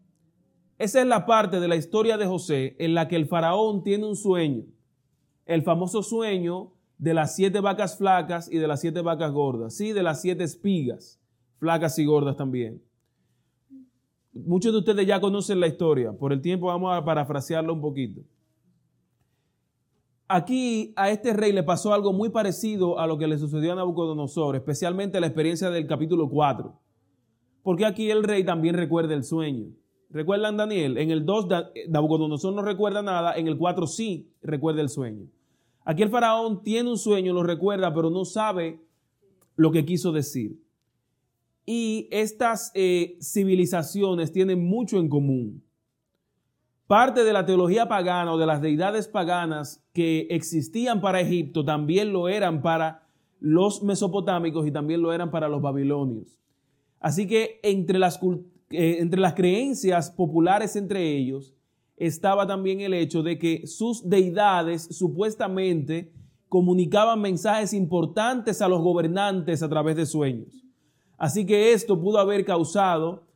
Esa 0.78 1.02
es 1.02 1.08
la 1.08 1.26
parte 1.26 1.60
de 1.60 1.68
la 1.68 1.76
historia 1.76 2.18
de 2.18 2.26
José 2.26 2.76
en 2.80 2.94
la 2.94 3.08
que 3.08 3.16
el 3.16 3.28
faraón 3.28 3.84
tiene 3.84 4.06
un 4.06 4.16
sueño. 4.16 4.64
El 5.46 5.62
famoso 5.62 6.02
sueño 6.02 6.72
de 6.98 7.14
las 7.14 7.36
siete 7.36 7.60
vacas 7.60 7.98
flacas 7.98 8.52
y 8.52 8.58
de 8.58 8.68
las 8.68 8.82
siete 8.82 9.02
vacas 9.02 9.32
gordas. 9.32 9.76
Sí, 9.76 9.92
de 9.92 10.04
las 10.04 10.22
siete 10.22 10.44
espigas, 10.44 11.20
flacas 11.58 12.00
y 12.00 12.06
gordas 12.06 12.38
también. 12.38 12.82
Muchos 14.34 14.72
de 14.72 14.80
ustedes 14.80 15.06
ya 15.06 15.22
conocen 15.22 15.60
la 15.60 15.68
historia. 15.68 16.12
Por 16.12 16.34
el 16.34 16.42
tiempo 16.42 16.68
vamos 16.68 16.96
a 16.96 17.06
parafrasearlo 17.06 17.74
un 17.74 17.82
poquito. 17.82 18.22
Aquí 20.28 20.94
a 20.96 21.12
este 21.12 21.34
rey 21.34 21.52
le 21.52 21.62
pasó 21.62 21.94
algo 21.94 22.14
muy 22.14 22.30
parecido 22.30 22.98
a 22.98 23.06
lo 23.06 23.20
que 23.20 23.28
le 23.28 23.38
sucedió 23.38 23.74
a 23.74 23.76
Nabucodonosor, 23.76 24.56
especialmente 24.56 25.20
la 25.20 25.28
experiencia 25.28 25.70
del 25.70 25.86
capítulo 25.86 26.30
4. 26.30 26.74
Porque 27.62 27.86
aquí 27.86 28.10
el 28.10 28.24
rey 28.24 28.44
también 28.44 28.76
recuerda 28.76 29.14
el 29.14 29.24
sueño. 29.24 29.68
¿Recuerdan 30.14 30.58
Daniel? 30.58 31.00
En 31.00 31.10
el 31.10 31.26
2 31.26 31.48
Nabucodonosor 31.90 32.54
no 32.54 32.62
recuerda 32.62 33.02
nada, 33.02 33.36
en 33.36 33.48
el 33.48 33.58
4 33.58 33.88
sí 33.88 34.30
recuerda 34.44 34.82
el 34.82 34.90
sueño. 34.90 35.28
Aquí 35.84 36.04
el 36.04 36.10
faraón 36.10 36.62
tiene 36.62 36.92
un 36.92 37.00
sueño, 37.00 37.34
lo 37.34 37.42
recuerda, 37.42 37.92
pero 37.94 38.12
no 38.12 38.24
sabe 38.24 38.80
lo 39.56 39.72
que 39.72 39.86
quiso 39.86 40.12
decir. 40.12 40.62
Y 41.66 42.08
estas 42.12 42.72
eh, 42.76 43.18
civilizaciones 43.22 44.32
tienen 44.32 44.64
mucho 44.64 45.00
en 45.00 45.10
común. 45.10 45.64
Parte 46.86 47.24
de 47.24 47.34
la 47.34 47.46
teología 47.46 47.88
pagana 47.88 48.34
o 48.34 48.38
de 48.38 48.46
las 48.46 48.62
deidades 48.62 49.08
paganas 49.08 49.84
que 49.94 50.28
existían 50.30 51.02
para 51.02 51.22
Egipto 51.22 51.66
también 51.66 52.14
lo 52.14 52.30
eran 52.30 52.62
para 52.62 53.08
los 53.40 53.82
mesopotámicos 53.82 54.68
y 54.68 54.72
también 54.72 55.02
lo 55.02 55.12
eran 55.12 55.32
para 55.32 55.48
los 55.50 55.62
babilonios. 55.62 56.40
Así 57.00 57.28
que 57.28 57.60
entre 57.64 57.98
las, 57.98 58.20
eh, 58.74 58.98
entre 59.00 59.22
las 59.22 59.34
creencias 59.34 60.12
populares 60.12 60.76
entre 60.76 61.16
ellos 61.16 61.54
estaba 61.96 62.48
también 62.48 62.82
el 62.82 62.94
hecho 62.94 63.22
de 63.22 63.38
que 63.38 63.68
sus 63.68 64.10
deidades 64.10 64.88
supuestamente 64.90 66.12
comunicaban 66.50 67.22
mensajes 67.22 67.74
importantes 67.74 68.62
a 68.62 68.68
los 68.68 68.82
gobernantes 68.82 69.64
a 69.64 69.70
través 69.70 69.96
de 69.96 70.06
sueños. 70.06 70.66
Así 71.18 71.46
que 71.46 71.74
esto 71.74 72.02
pudo 72.02 72.18
haber 72.18 72.46
causado 72.46 73.28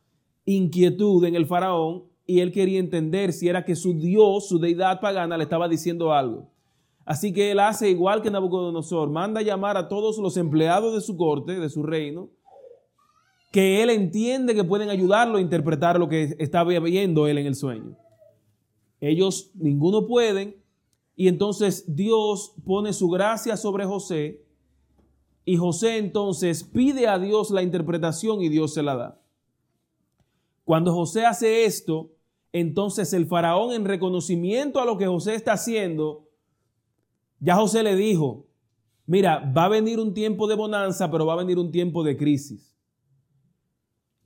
inquietud 0.44 1.24
en 1.24 1.34
el 1.34 1.46
faraón 1.46 2.04
y 2.26 2.40
él 2.40 2.52
quería 2.52 2.78
entender 2.78 3.32
si 3.32 3.48
era 3.48 3.64
que 3.64 3.76
su 3.76 3.94
Dios, 3.94 4.48
su 4.48 4.58
deidad 4.58 5.00
pagana, 5.00 5.36
le 5.36 5.44
estaba 5.44 5.68
diciendo 5.68 6.12
algo. 6.12 6.50
Así 7.04 7.32
que 7.32 7.50
él 7.52 7.60
hace 7.60 7.88
igual 7.88 8.20
que 8.20 8.30
Nabucodonosor, 8.30 9.08
manda 9.08 9.40
llamar 9.40 9.78
a 9.78 9.88
todos 9.88 10.18
los 10.18 10.36
empleados 10.36 10.94
de 10.94 11.00
su 11.00 11.16
corte, 11.16 11.58
de 11.58 11.70
su 11.70 11.82
reino, 11.82 12.28
que 13.50 13.82
él 13.82 13.90
entiende 13.90 14.54
que 14.54 14.64
pueden 14.64 14.90
ayudarlo 14.90 15.38
a 15.38 15.40
interpretar 15.40 15.98
lo 15.98 16.08
que 16.08 16.36
estaba 16.38 16.78
viendo 16.80 17.26
él 17.26 17.38
en 17.38 17.46
el 17.46 17.54
sueño. 17.54 17.96
Ellos, 19.00 19.50
ninguno 19.54 20.06
pueden, 20.06 20.56
y 21.16 21.28
entonces 21.28 21.84
Dios 21.94 22.54
pone 22.64 22.92
su 22.92 23.08
gracia 23.08 23.56
sobre 23.56 23.84
José, 23.84 24.44
y 25.44 25.56
José 25.56 25.96
entonces 25.96 26.62
pide 26.62 27.08
a 27.08 27.18
Dios 27.18 27.50
la 27.50 27.62
interpretación 27.62 28.42
y 28.42 28.50
Dios 28.50 28.74
se 28.74 28.82
la 28.82 28.96
da. 28.96 29.22
Cuando 30.64 30.92
José 30.92 31.24
hace 31.24 31.64
esto, 31.64 32.12
entonces 32.52 33.14
el 33.14 33.26
faraón 33.26 33.72
en 33.72 33.86
reconocimiento 33.86 34.78
a 34.78 34.84
lo 34.84 34.98
que 34.98 35.06
José 35.06 35.34
está 35.34 35.54
haciendo, 35.54 36.28
ya 37.40 37.56
José 37.56 37.82
le 37.82 37.96
dijo, 37.96 38.46
mira, 39.06 39.38
va 39.56 39.64
a 39.64 39.68
venir 39.70 39.98
un 39.98 40.12
tiempo 40.12 40.46
de 40.48 40.54
bonanza, 40.54 41.10
pero 41.10 41.24
va 41.24 41.32
a 41.32 41.36
venir 41.36 41.58
un 41.58 41.70
tiempo 41.70 42.04
de 42.04 42.18
crisis. 42.18 42.77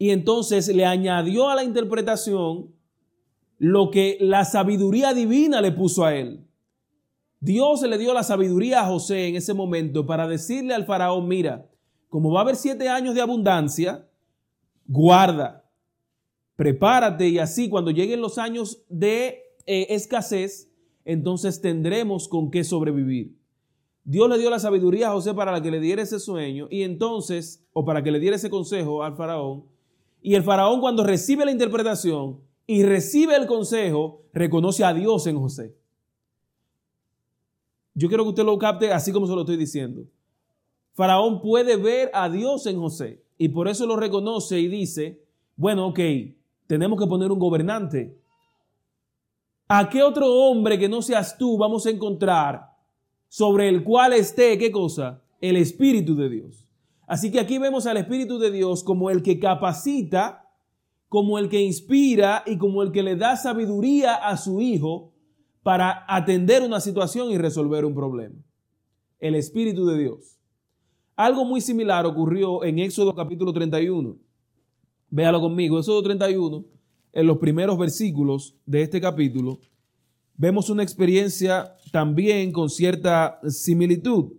Y 0.02 0.10
entonces 0.10 0.66
le 0.66 0.84
añadió 0.84 1.48
a 1.48 1.54
la 1.54 1.62
interpretación 1.62 2.74
lo 3.56 3.92
que 3.92 4.16
la 4.18 4.44
sabiduría 4.44 5.14
divina 5.14 5.60
le 5.60 5.70
puso 5.70 6.04
a 6.04 6.12
él. 6.12 6.44
Dios 7.38 7.82
le 7.82 7.96
dio 7.98 8.12
la 8.12 8.24
sabiduría 8.24 8.80
a 8.80 8.86
José 8.86 9.28
en 9.28 9.36
ese 9.36 9.54
momento 9.54 10.04
para 10.04 10.26
decirle 10.26 10.74
al 10.74 10.86
faraón, 10.86 11.28
mira, 11.28 11.70
como 12.08 12.32
va 12.32 12.40
a 12.40 12.42
haber 12.42 12.56
siete 12.56 12.88
años 12.88 13.14
de 13.14 13.20
abundancia, 13.20 14.08
guarda, 14.88 15.70
prepárate 16.56 17.28
y 17.28 17.38
así 17.38 17.68
cuando 17.68 17.92
lleguen 17.92 18.20
los 18.20 18.38
años 18.38 18.82
de 18.88 19.54
eh, 19.66 19.86
escasez, 19.90 20.68
entonces 21.04 21.60
tendremos 21.60 22.26
con 22.26 22.50
qué 22.50 22.64
sobrevivir. 22.64 23.38
Dios 24.02 24.28
le 24.28 24.38
dio 24.38 24.50
la 24.50 24.58
sabiduría 24.58 25.10
a 25.10 25.12
José 25.12 25.32
para 25.32 25.62
que 25.62 25.70
le 25.70 25.78
diera 25.78 26.02
ese 26.02 26.18
sueño 26.18 26.66
y 26.72 26.82
entonces, 26.82 27.64
o 27.72 27.84
para 27.84 28.02
que 28.02 28.10
le 28.10 28.18
diera 28.18 28.34
ese 28.34 28.50
consejo 28.50 29.04
al 29.04 29.14
faraón. 29.14 29.70
Y 30.22 30.36
el 30.36 30.44
faraón 30.44 30.80
cuando 30.80 31.02
recibe 31.02 31.44
la 31.44 31.50
interpretación 31.50 32.40
y 32.66 32.84
recibe 32.84 33.34
el 33.36 33.46
consejo, 33.46 34.22
reconoce 34.32 34.84
a 34.84 34.94
Dios 34.94 35.26
en 35.26 35.38
José. 35.38 35.76
Yo 37.94 38.08
quiero 38.08 38.22
que 38.22 38.30
usted 38.30 38.44
lo 38.44 38.56
capte 38.56 38.92
así 38.92 39.12
como 39.12 39.26
se 39.26 39.34
lo 39.34 39.40
estoy 39.40 39.56
diciendo. 39.56 40.04
Faraón 40.94 41.42
puede 41.42 41.76
ver 41.76 42.10
a 42.14 42.28
Dios 42.28 42.66
en 42.66 42.78
José 42.78 43.22
y 43.36 43.48
por 43.48 43.66
eso 43.66 43.86
lo 43.86 43.96
reconoce 43.96 44.60
y 44.60 44.68
dice, 44.68 45.22
bueno, 45.56 45.88
ok, 45.88 45.98
tenemos 46.66 46.98
que 46.98 47.06
poner 47.06 47.32
un 47.32 47.38
gobernante. 47.38 48.16
¿A 49.68 49.88
qué 49.88 50.02
otro 50.02 50.32
hombre 50.32 50.78
que 50.78 50.88
no 50.88 51.02
seas 51.02 51.36
tú 51.36 51.58
vamos 51.58 51.84
a 51.86 51.90
encontrar 51.90 52.72
sobre 53.28 53.68
el 53.68 53.82
cual 53.82 54.12
esté, 54.12 54.58
¿qué 54.58 54.70
cosa? 54.70 55.22
El 55.40 55.56
Espíritu 55.56 56.14
de 56.14 56.28
Dios. 56.28 56.68
Así 57.12 57.30
que 57.30 57.40
aquí 57.40 57.58
vemos 57.58 57.84
al 57.84 57.98
Espíritu 57.98 58.38
de 58.38 58.50
Dios 58.50 58.82
como 58.82 59.10
el 59.10 59.22
que 59.22 59.38
capacita, 59.38 60.48
como 61.10 61.38
el 61.38 61.50
que 61.50 61.60
inspira 61.60 62.42
y 62.46 62.56
como 62.56 62.82
el 62.82 62.90
que 62.90 63.02
le 63.02 63.16
da 63.16 63.36
sabiduría 63.36 64.14
a 64.14 64.38
su 64.38 64.62
Hijo 64.62 65.12
para 65.62 66.06
atender 66.08 66.62
una 66.62 66.80
situación 66.80 67.30
y 67.30 67.36
resolver 67.36 67.84
un 67.84 67.94
problema. 67.94 68.36
El 69.20 69.34
Espíritu 69.34 69.84
de 69.84 69.98
Dios. 69.98 70.38
Algo 71.14 71.44
muy 71.44 71.60
similar 71.60 72.06
ocurrió 72.06 72.64
en 72.64 72.78
Éxodo 72.78 73.14
capítulo 73.14 73.52
31. 73.52 74.16
Véalo 75.10 75.38
conmigo, 75.42 75.78
Éxodo 75.78 76.02
31, 76.02 76.64
en 77.12 77.26
los 77.26 77.36
primeros 77.36 77.76
versículos 77.76 78.56
de 78.64 78.80
este 78.80 79.02
capítulo 79.02 79.60
vemos 80.34 80.70
una 80.70 80.82
experiencia 80.82 81.76
también 81.92 82.52
con 82.52 82.70
cierta 82.70 83.38
similitud. 83.46 84.32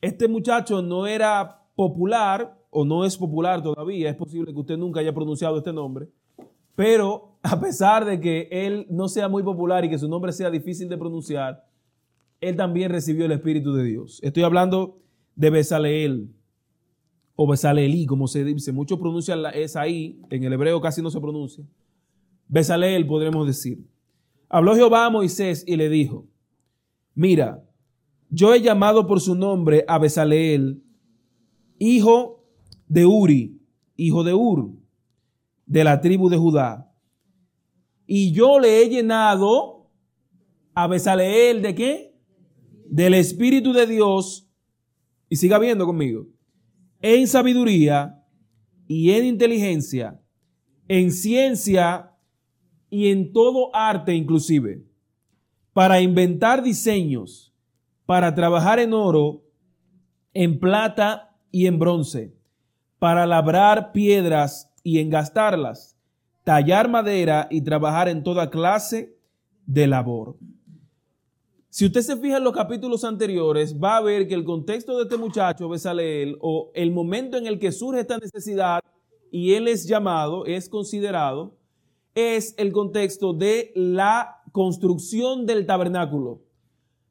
Este 0.00 0.28
muchacho 0.28 0.80
no 0.80 1.06
era 1.06 1.59
popular 1.74 2.56
o 2.70 2.84
no 2.84 3.04
es 3.04 3.16
popular 3.16 3.62
todavía, 3.62 4.10
es 4.10 4.16
posible 4.16 4.52
que 4.52 4.60
usted 4.60 4.76
nunca 4.76 5.00
haya 5.00 5.14
pronunciado 5.14 5.58
este 5.58 5.72
nombre, 5.72 6.08
pero 6.76 7.36
a 7.42 7.60
pesar 7.60 8.04
de 8.04 8.20
que 8.20 8.48
él 8.50 8.86
no 8.90 9.08
sea 9.08 9.28
muy 9.28 9.42
popular 9.42 9.84
y 9.84 9.90
que 9.90 9.98
su 9.98 10.08
nombre 10.08 10.32
sea 10.32 10.50
difícil 10.50 10.88
de 10.88 10.98
pronunciar, 10.98 11.66
él 12.40 12.56
también 12.56 12.90
recibió 12.90 13.26
el 13.26 13.32
Espíritu 13.32 13.72
de 13.72 13.84
Dios. 13.84 14.20
Estoy 14.22 14.44
hablando 14.44 14.98
de 15.36 15.50
Besaleel 15.50 16.30
o 17.36 17.46
Besalelí, 17.46 18.06
como 18.06 18.26
se 18.28 18.44
dice. 18.44 18.72
Muchos 18.72 18.98
pronuncian 18.98 19.42
la 19.42 19.50
esa 19.50 19.82
ahí, 19.82 20.20
en 20.30 20.44
el 20.44 20.52
hebreo 20.52 20.80
casi 20.80 21.02
no 21.02 21.10
se 21.10 21.20
pronuncia. 21.20 21.64
Besaleel 22.48 23.06
podremos 23.06 23.46
decir. 23.46 23.84
Habló 24.48 24.74
Jehová 24.74 25.06
a 25.06 25.10
Moisés 25.10 25.64
y 25.66 25.76
le 25.76 25.88
dijo, 25.88 26.26
mira, 27.14 27.62
yo 28.30 28.52
he 28.52 28.60
llamado 28.60 29.06
por 29.06 29.20
su 29.20 29.34
nombre 29.34 29.84
a 29.86 29.98
Besaleel, 29.98 30.82
hijo 31.80 32.46
de 32.86 33.06
Uri, 33.06 33.60
hijo 33.96 34.22
de 34.22 34.34
Ur, 34.34 34.70
de 35.66 35.82
la 35.82 36.00
tribu 36.00 36.28
de 36.28 36.36
Judá. 36.36 36.94
Y 38.06 38.32
yo 38.32 38.60
le 38.60 38.82
he 38.82 38.88
llenado 38.88 39.90
a 40.74 40.86
Besaleel 40.86 41.62
de 41.62 41.74
qué? 41.74 42.20
Del 42.86 43.14
Espíritu 43.14 43.72
de 43.72 43.86
Dios. 43.86 44.48
Y 45.28 45.36
siga 45.36 45.58
viendo 45.58 45.86
conmigo. 45.86 46.26
En 47.00 47.26
sabiduría 47.26 48.22
y 48.86 49.12
en 49.12 49.24
inteligencia, 49.24 50.20
en 50.86 51.12
ciencia 51.12 52.14
y 52.90 53.08
en 53.08 53.32
todo 53.32 53.74
arte 53.74 54.14
inclusive, 54.14 54.84
para 55.72 56.00
inventar 56.00 56.62
diseños, 56.62 57.54
para 58.04 58.34
trabajar 58.34 58.80
en 58.80 58.92
oro, 58.92 59.44
en 60.34 60.58
plata 60.58 61.29
y 61.50 61.66
en 61.66 61.78
bronce, 61.78 62.34
para 62.98 63.26
labrar 63.26 63.92
piedras 63.92 64.72
y 64.82 64.98
engastarlas, 64.98 65.96
tallar 66.44 66.88
madera 66.88 67.48
y 67.50 67.62
trabajar 67.62 68.08
en 68.08 68.22
toda 68.22 68.50
clase 68.50 69.16
de 69.66 69.86
labor. 69.86 70.36
Si 71.68 71.86
usted 71.86 72.00
se 72.00 72.16
fija 72.16 72.38
en 72.38 72.44
los 72.44 72.52
capítulos 72.52 73.04
anteriores, 73.04 73.76
va 73.78 73.96
a 73.96 74.00
ver 74.00 74.26
que 74.26 74.34
el 74.34 74.44
contexto 74.44 74.96
de 74.96 75.04
este 75.04 75.16
muchacho, 75.16 75.68
Besaleel, 75.68 76.36
o 76.40 76.72
el 76.74 76.90
momento 76.90 77.36
en 77.36 77.46
el 77.46 77.60
que 77.60 77.70
surge 77.70 78.00
esta 78.00 78.18
necesidad 78.18 78.82
y 79.30 79.54
él 79.54 79.68
es 79.68 79.86
llamado, 79.86 80.46
es 80.46 80.68
considerado, 80.68 81.54
es 82.16 82.54
el 82.58 82.72
contexto 82.72 83.32
de 83.32 83.70
la 83.76 84.42
construcción 84.50 85.46
del 85.46 85.64
tabernáculo. 85.64 86.40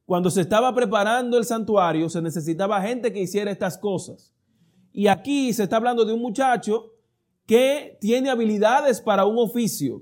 Cuando 0.09 0.31
se 0.31 0.41
estaba 0.41 0.73
preparando 0.73 1.37
el 1.37 1.45
santuario, 1.45 2.09
se 2.09 2.19
necesitaba 2.19 2.81
gente 2.81 3.13
que 3.13 3.21
hiciera 3.21 3.51
estas 3.51 3.77
cosas. 3.77 4.33
Y 4.91 5.05
aquí 5.05 5.53
se 5.53 5.61
está 5.61 5.75
hablando 5.75 6.03
de 6.03 6.13
un 6.13 6.19
muchacho 6.19 6.95
que 7.45 7.95
tiene 8.01 8.31
habilidades 8.31 9.01
para 9.01 9.25
un 9.25 9.37
oficio, 9.37 10.01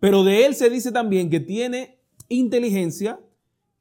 pero 0.00 0.24
de 0.24 0.44
él 0.44 0.56
se 0.56 0.68
dice 0.68 0.90
también 0.90 1.30
que 1.30 1.38
tiene 1.38 2.00
inteligencia, 2.28 3.20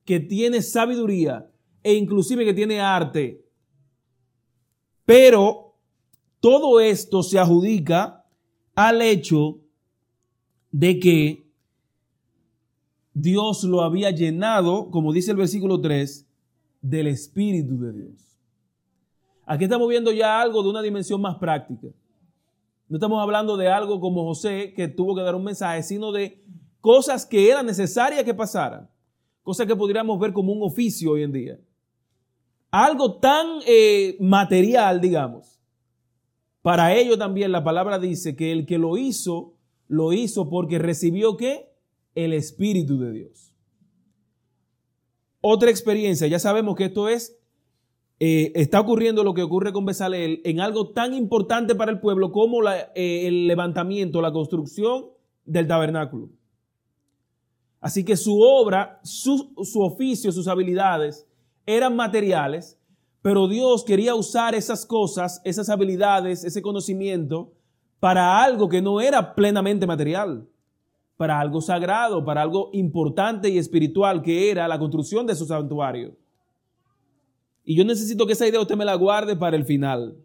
que 0.05 0.19
tiene 0.19 0.61
sabiduría 0.61 1.49
e 1.81 1.95
inclusive 1.95 2.45
que 2.45 2.53
tiene 2.53 2.79
arte. 2.79 3.43
Pero 5.05 5.73
todo 6.39 6.79
esto 6.79 7.23
se 7.23 7.39
adjudica 7.39 8.27
al 8.75 9.01
hecho 9.01 9.59
de 10.69 10.99
que 10.99 11.50
Dios 13.13 13.63
lo 13.63 13.81
había 13.81 14.11
llenado, 14.11 14.89
como 14.89 15.11
dice 15.11 15.31
el 15.31 15.37
versículo 15.37 15.81
3, 15.81 16.27
del 16.81 17.07
Espíritu 17.07 17.79
de 17.79 17.93
Dios. 17.93 18.39
Aquí 19.45 19.65
estamos 19.65 19.89
viendo 19.89 20.11
ya 20.11 20.39
algo 20.39 20.63
de 20.63 20.69
una 20.69 20.81
dimensión 20.81 21.19
más 21.21 21.37
práctica. 21.37 21.87
No 22.87 22.97
estamos 22.97 23.21
hablando 23.21 23.57
de 23.57 23.69
algo 23.69 23.99
como 23.99 24.25
José 24.25 24.73
que 24.73 24.87
tuvo 24.87 25.15
que 25.15 25.21
dar 25.21 25.35
un 25.35 25.43
mensaje, 25.43 25.83
sino 25.83 26.11
de 26.11 26.43
cosas 26.79 27.25
que 27.25 27.49
era 27.49 27.63
necesaria 27.63 28.23
que 28.23 28.33
pasaran. 28.33 28.89
Cosas 29.43 29.65
que 29.67 29.75
podríamos 29.75 30.19
ver 30.19 30.33
como 30.33 30.53
un 30.53 30.63
oficio 30.63 31.11
hoy 31.11 31.23
en 31.23 31.31
día. 31.31 31.59
Algo 32.69 33.19
tan 33.19 33.59
eh, 33.67 34.15
material, 34.19 35.01
digamos. 35.01 35.61
Para 36.61 36.93
ello 36.93 37.17
también 37.17 37.51
la 37.51 37.63
palabra 37.63 37.97
dice 37.97 38.35
que 38.35 38.51
el 38.51 38.65
que 38.65 38.77
lo 38.77 38.97
hizo 38.97 39.55
lo 39.87 40.13
hizo 40.13 40.49
porque 40.49 40.79
recibió 40.79 41.35
qué? 41.35 41.70
El 42.15 42.33
Espíritu 42.33 42.99
de 42.99 43.11
Dios. 43.11 43.53
Otra 45.41 45.69
experiencia, 45.69 46.27
ya 46.27 46.39
sabemos 46.39 46.75
que 46.75 46.85
esto 46.85 47.09
es, 47.09 47.37
eh, 48.19 48.51
está 48.53 48.79
ocurriendo 48.79 49.23
lo 49.23 49.33
que 49.33 49.41
ocurre 49.41 49.73
con 49.73 49.85
Besaleel 49.85 50.41
en 50.45 50.59
algo 50.59 50.91
tan 50.91 51.15
importante 51.15 51.73
para 51.73 51.91
el 51.91 51.99
pueblo 51.99 52.31
como 52.31 52.61
eh, 52.69 53.27
el 53.27 53.47
levantamiento, 53.47 54.21
la 54.21 54.31
construcción 54.31 55.05
del 55.43 55.67
tabernáculo. 55.67 56.29
Así 57.79 58.05
que 58.05 58.15
su 58.15 58.39
obra, 58.39 58.99
su, 59.03 59.55
su 59.63 59.81
oficio, 59.81 60.31
sus 60.31 60.47
habilidades 60.47 61.27
eran 61.65 61.95
materiales, 61.95 62.79
pero 63.23 63.47
Dios 63.47 63.83
quería 63.83 64.13
usar 64.13 64.53
esas 64.53 64.85
cosas, 64.85 65.41
esas 65.43 65.69
habilidades, 65.69 66.43
ese 66.43 66.61
conocimiento 66.61 67.53
para 67.99 68.43
algo 68.43 68.69
que 68.69 68.83
no 68.83 69.01
era 69.01 69.33
plenamente 69.33 69.87
material, 69.87 70.47
para 71.21 71.39
algo 71.39 71.61
sagrado, 71.61 72.25
para 72.25 72.41
algo 72.41 72.71
importante 72.73 73.47
y 73.47 73.59
espiritual 73.59 74.23
que 74.23 74.49
era 74.49 74.67
la 74.67 74.79
construcción 74.79 75.27
de 75.27 75.35
su 75.35 75.45
santuario. 75.45 76.17
Y 77.63 77.75
yo 77.75 77.85
necesito 77.85 78.25
que 78.25 78.33
esa 78.33 78.47
idea 78.47 78.59
usted 78.59 78.75
me 78.75 78.85
la 78.85 78.95
guarde 78.95 79.35
para 79.35 79.55
el 79.55 79.63
final. 79.63 80.17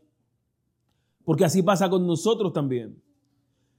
porque 1.23 1.45
así 1.45 1.63
pasa 1.63 1.91
con 1.91 2.07
nosotros 2.07 2.55
también. 2.55 3.03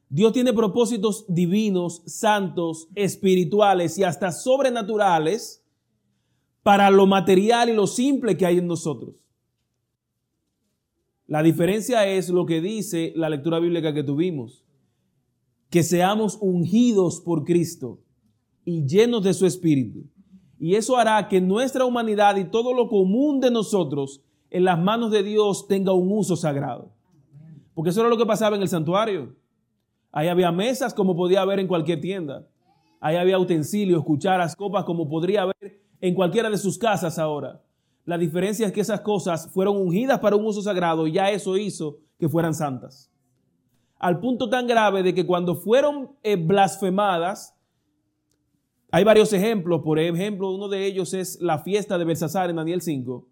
Dios 0.09 0.31
tiene 0.31 0.53
propósitos 0.53 1.25
divinos, 1.27 2.03
santos, 2.05 2.87
espirituales 2.93 3.97
y 3.97 4.03
hasta 4.03 4.31
sobrenaturales 4.31 5.65
para 6.61 6.91
lo 6.91 7.07
material 7.07 7.69
y 7.69 7.73
lo 7.73 7.87
simple 7.87 8.37
que 8.37 8.45
hay 8.45 8.59
en 8.59 8.67
nosotros. 8.67 9.15
La 11.25 11.41
diferencia 11.41 12.05
es 12.05 12.29
lo 12.29 12.45
que 12.45 12.61
dice 12.61 13.11
la 13.15 13.27
lectura 13.27 13.57
bíblica 13.57 13.91
que 13.91 14.03
tuvimos, 14.03 14.66
que 15.69 15.83
seamos 15.83 16.37
ungidos 16.41 17.21
por 17.21 17.43
Cristo 17.43 17.99
y 18.63 18.85
llenos 18.85 19.23
de 19.23 19.33
su 19.33 19.45
espíritu. 19.45 20.05
Y 20.59 20.75
eso 20.75 20.97
hará 20.97 21.27
que 21.27 21.39
nuestra 21.39 21.85
humanidad 21.85 22.35
y 22.37 22.45
todo 22.45 22.73
lo 22.73 22.87
común 22.87 23.39
de 23.39 23.51
nosotros 23.51 24.21
en 24.49 24.63
las 24.63 24.79
manos 24.79 25.11
de 25.11 25.23
Dios 25.23 25.67
tenga 25.67 25.93
un 25.93 26.11
uso 26.11 26.35
sagrado. 26.35 26.91
Porque 27.73 27.91
eso 27.91 28.01
era 28.01 28.09
lo 28.09 28.17
que 28.17 28.25
pasaba 28.25 28.55
en 28.55 28.61
el 28.61 28.69
santuario. 28.69 29.35
Ahí 30.11 30.27
había 30.29 30.51
mesas 30.51 30.93
como 30.93 31.15
podía 31.15 31.41
haber 31.41 31.59
en 31.59 31.67
cualquier 31.67 32.01
tienda. 32.01 32.47
Ahí 32.99 33.17
había 33.17 33.37
utensilios, 33.37 34.03
cucharas, 34.03 34.55
copas 34.55 34.83
como 34.85 35.07
podría 35.07 35.43
haber 35.43 35.81
en 36.01 36.15
cualquiera 36.15 36.49
de 36.49 36.57
sus 36.57 36.77
casas 36.77 37.19
ahora. 37.19 37.61
La 38.05 38.17
diferencia 38.17 38.65
es 38.65 38.73
que 38.73 38.81
esas 38.81 39.01
cosas 39.01 39.51
fueron 39.51 39.77
ungidas 39.77 40.19
para 40.19 40.35
un 40.35 40.45
uso 40.45 40.61
sagrado 40.61 41.05
y 41.05 41.11
ya 41.11 41.29
eso 41.29 41.57
hizo 41.57 41.99
que 42.17 42.29
fueran 42.29 42.53
santas. 42.53 43.11
Al 43.99 44.19
punto 44.19 44.49
tan 44.49 44.67
grave 44.67 45.03
de 45.03 45.13
que 45.13 45.25
cuando 45.25 45.55
fueron 45.55 46.11
eh, 46.23 46.35
blasfemadas, 46.35 47.55
hay 48.91 49.03
varios 49.03 49.33
ejemplos, 49.33 49.81
por 49.81 49.99
ejemplo, 49.99 50.51
uno 50.51 50.69
de 50.69 50.85
ellos 50.85 51.13
es 51.13 51.41
la 51.41 51.59
fiesta 51.59 51.97
de 51.97 52.05
Belsasar 52.05 52.49
en 52.49 52.55
Daniel 52.55 52.81
5. 52.81 53.27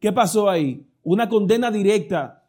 ¿Qué 0.00 0.12
pasó 0.12 0.48
ahí? 0.48 0.86
Una 1.02 1.28
condena 1.28 1.70
directa 1.70 2.40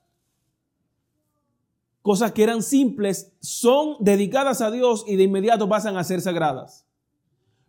cosas 2.01 2.31
que 2.31 2.43
eran 2.43 2.63
simples 2.63 3.35
son 3.39 3.95
dedicadas 3.99 4.61
a 4.61 4.71
Dios 4.71 5.03
y 5.07 5.15
de 5.15 5.23
inmediato 5.23 5.69
pasan 5.69 5.97
a 5.97 6.03
ser 6.03 6.21
sagradas. 6.21 6.87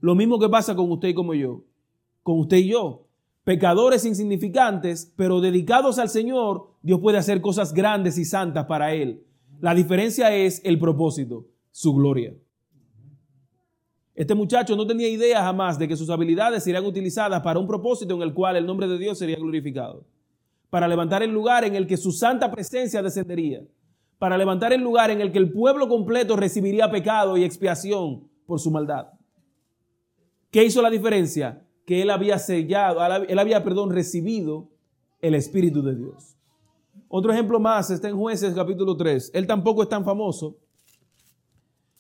Lo 0.01 0.15
mismo 0.15 0.39
que 0.39 0.49
pasa 0.49 0.75
con 0.75 0.91
usted 0.91 1.09
y 1.09 1.15
como 1.15 1.35
yo, 1.35 1.65
con 2.23 2.41
usted 2.41 2.59
y 2.59 2.69
yo. 2.69 3.07
Pecadores 3.45 4.05
insignificantes, 4.05 5.13
pero 5.17 5.41
dedicados 5.41 5.99
al 5.99 6.09
Señor, 6.09 6.71
Dios 6.83 7.01
puede 7.01 7.19
hacer 7.19 7.41
cosas 7.41 7.73
grandes 7.73 8.17
y 8.19 8.25
santas 8.25 8.67
para 8.67 8.95
Él. 8.95 9.25
La 9.63 9.75
diferencia 9.75 10.35
es 10.35 10.61
el 10.65 10.79
propósito, 10.79 11.47
su 11.71 11.95
gloria. 11.95 12.35
Este 14.15 14.35
muchacho 14.35 14.77
no 14.77 14.87
tenía 14.87 15.09
idea 15.09 15.43
jamás 15.43 15.79
de 15.79 15.89
que 15.89 15.97
sus 15.97 16.11
habilidades 16.11 16.65
serían 16.65 16.85
utilizadas 16.85 17.41
para 17.41 17.59
un 17.59 17.67
propósito 17.67 18.15
en 18.15 18.23
el 18.23 18.35
cual 18.35 18.57
el 18.57 18.67
nombre 18.67 18.87
de 18.89 18.99
Dios 18.99 19.19
sería 19.19 19.37
glorificado, 19.37 20.05
para 20.69 20.87
levantar 20.87 21.23
el 21.23 21.31
lugar 21.31 21.65
en 21.65 21.77
el 21.77 21.87
que 21.87 21.97
su 21.97 22.13
santa 22.13 22.51
presencia 22.51 23.01
descendería 23.01 23.63
para 24.23 24.39
levantar 24.39 24.73
el 24.73 24.81
lugar 24.81 25.11
en 25.11 25.21
el 25.21 25.33
que 25.33 25.39
el 25.39 25.51
pueblo 25.51 25.89
completo 25.89 26.37
recibiría 26.37 26.89
pecado 26.93 27.37
y 27.37 27.43
expiación 27.43 28.29
por 28.47 28.61
su 28.61 28.71
maldad. 28.71 29.09
¿Qué 30.53 30.63
hizo 30.65 30.81
la 30.81 30.91
diferencia? 30.91 31.67
Que 31.85 32.03
él 32.03 32.11
había 32.11 32.39
sellado, 32.39 33.05
él 33.25 33.39
había, 33.41 33.65
perdón, 33.65 33.91
recibido 33.91 34.71
el 35.21 35.35
Espíritu 35.35 35.83
de 35.83 35.97
Dios. 35.97 36.37
Otro 37.15 37.31
ejemplo 37.31 37.61
más 37.61 37.91
está 37.91 38.09
en 38.09 38.17
Jueces 38.17 38.55
capítulo 38.55 38.97
3. 38.97 39.33
Él 39.35 39.47
tampoco 39.47 39.83
es 39.83 39.89
tan 39.91 40.03
famoso. 40.03 40.57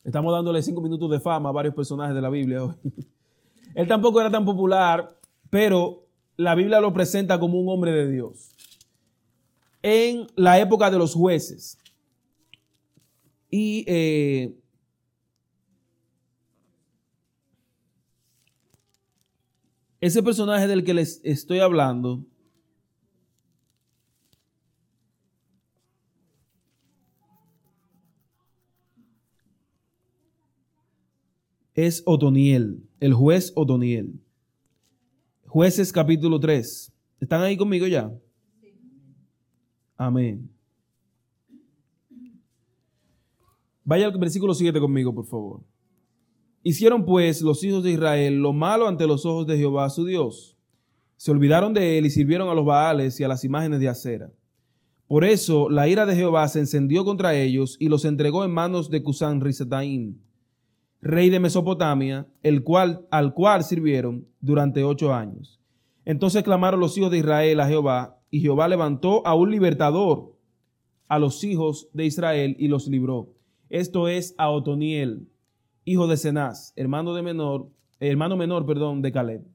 Estamos 0.02 0.32
dándole 0.32 0.62
cinco 0.62 0.80
minutos 0.80 1.10
de 1.10 1.20
fama 1.20 1.50
a 1.50 1.52
varios 1.52 1.74
personajes 1.74 2.14
de 2.14 2.22
la 2.22 2.30
Biblia 2.30 2.64
hoy. 2.64 2.74
Él 3.74 3.86
tampoco 3.86 4.22
era 4.22 4.30
tan 4.30 4.46
popular, 4.46 5.20
pero 5.50 6.06
la 6.38 6.54
Biblia 6.54 6.80
lo 6.80 6.94
presenta 6.94 7.38
como 7.38 7.60
un 7.60 7.68
hombre 7.68 7.92
de 7.92 8.10
Dios. 8.10 8.54
En 9.82 10.28
la 10.34 10.58
época 10.58 10.90
de 10.90 10.96
los 10.96 11.12
jueces, 11.12 11.76
y 13.50 13.84
eh, 13.86 14.56
ese 20.00 20.22
personaje 20.22 20.66
del 20.66 20.84
que 20.84 20.94
les 20.94 21.20
estoy 21.22 21.58
hablando 21.58 22.24
es 31.86 32.02
Otoniel, 32.06 32.82
el 33.00 33.12
juez 33.12 33.52
Otoniel. 33.56 34.20
Jueces 35.46 35.92
capítulo 35.92 36.38
3. 36.38 36.92
¿Están 37.20 37.42
ahí 37.42 37.56
conmigo 37.56 37.86
ya? 37.86 38.12
Amén. 39.96 40.48
Vaya 43.84 44.06
al 44.06 44.18
versículo 44.18 44.54
7 44.54 44.78
conmigo, 44.78 45.12
por 45.12 45.26
favor. 45.26 45.60
Hicieron 46.62 47.04
pues 47.04 47.42
los 47.42 47.62
hijos 47.64 47.82
de 47.82 47.90
Israel 47.90 48.36
lo 48.36 48.52
malo 48.52 48.86
ante 48.86 49.06
los 49.06 49.26
ojos 49.26 49.46
de 49.48 49.58
Jehová 49.58 49.90
su 49.90 50.04
Dios. 50.04 50.56
Se 51.16 51.32
olvidaron 51.32 51.74
de 51.74 51.98
él 51.98 52.06
y 52.06 52.10
sirvieron 52.10 52.48
a 52.48 52.54
los 52.54 52.64
Baales 52.64 53.18
y 53.18 53.24
a 53.24 53.28
las 53.28 53.44
imágenes 53.44 53.80
de 53.80 53.88
acera. 53.88 54.30
Por 55.08 55.24
eso 55.24 55.68
la 55.68 55.88
ira 55.88 56.06
de 56.06 56.14
Jehová 56.14 56.46
se 56.46 56.60
encendió 56.60 57.04
contra 57.04 57.34
ellos 57.34 57.76
y 57.80 57.88
los 57.88 58.04
entregó 58.04 58.44
en 58.44 58.52
manos 58.52 58.88
de 58.88 59.02
Cusán 59.02 59.40
Risataim, 59.40 60.16
rey 61.02 61.28
de 61.28 61.40
Mesopotamia, 61.40 62.26
el 62.42 62.62
cual, 62.62 63.06
al 63.10 63.34
cual 63.34 63.64
sirvieron 63.64 64.26
durante 64.40 64.84
ocho 64.84 65.12
años. 65.12 65.60
Entonces 66.06 66.42
clamaron 66.42 66.80
los 66.80 66.96
hijos 66.96 67.10
de 67.10 67.18
Israel 67.18 67.60
a 67.60 67.68
Jehová, 67.68 68.18
y 68.30 68.40
Jehová 68.40 68.68
levantó 68.68 69.26
a 69.26 69.34
un 69.34 69.50
libertador 69.50 70.34
a 71.08 71.18
los 71.18 71.44
hijos 71.44 71.88
de 71.92 72.06
Israel 72.06 72.56
y 72.58 72.68
los 72.68 72.88
libró 72.88 73.34
esto 73.72 74.06
es 74.06 74.34
a 74.36 74.50
Otoniel, 74.50 75.30
hijo 75.86 76.06
de 76.06 76.18
Cenaz, 76.18 76.74
hermano 76.76 77.14
de 77.14 77.22
menor, 77.22 77.70
hermano 78.00 78.36
menor, 78.36 78.66
perdón, 78.66 79.00
de 79.00 79.10
Caleb. 79.10 79.46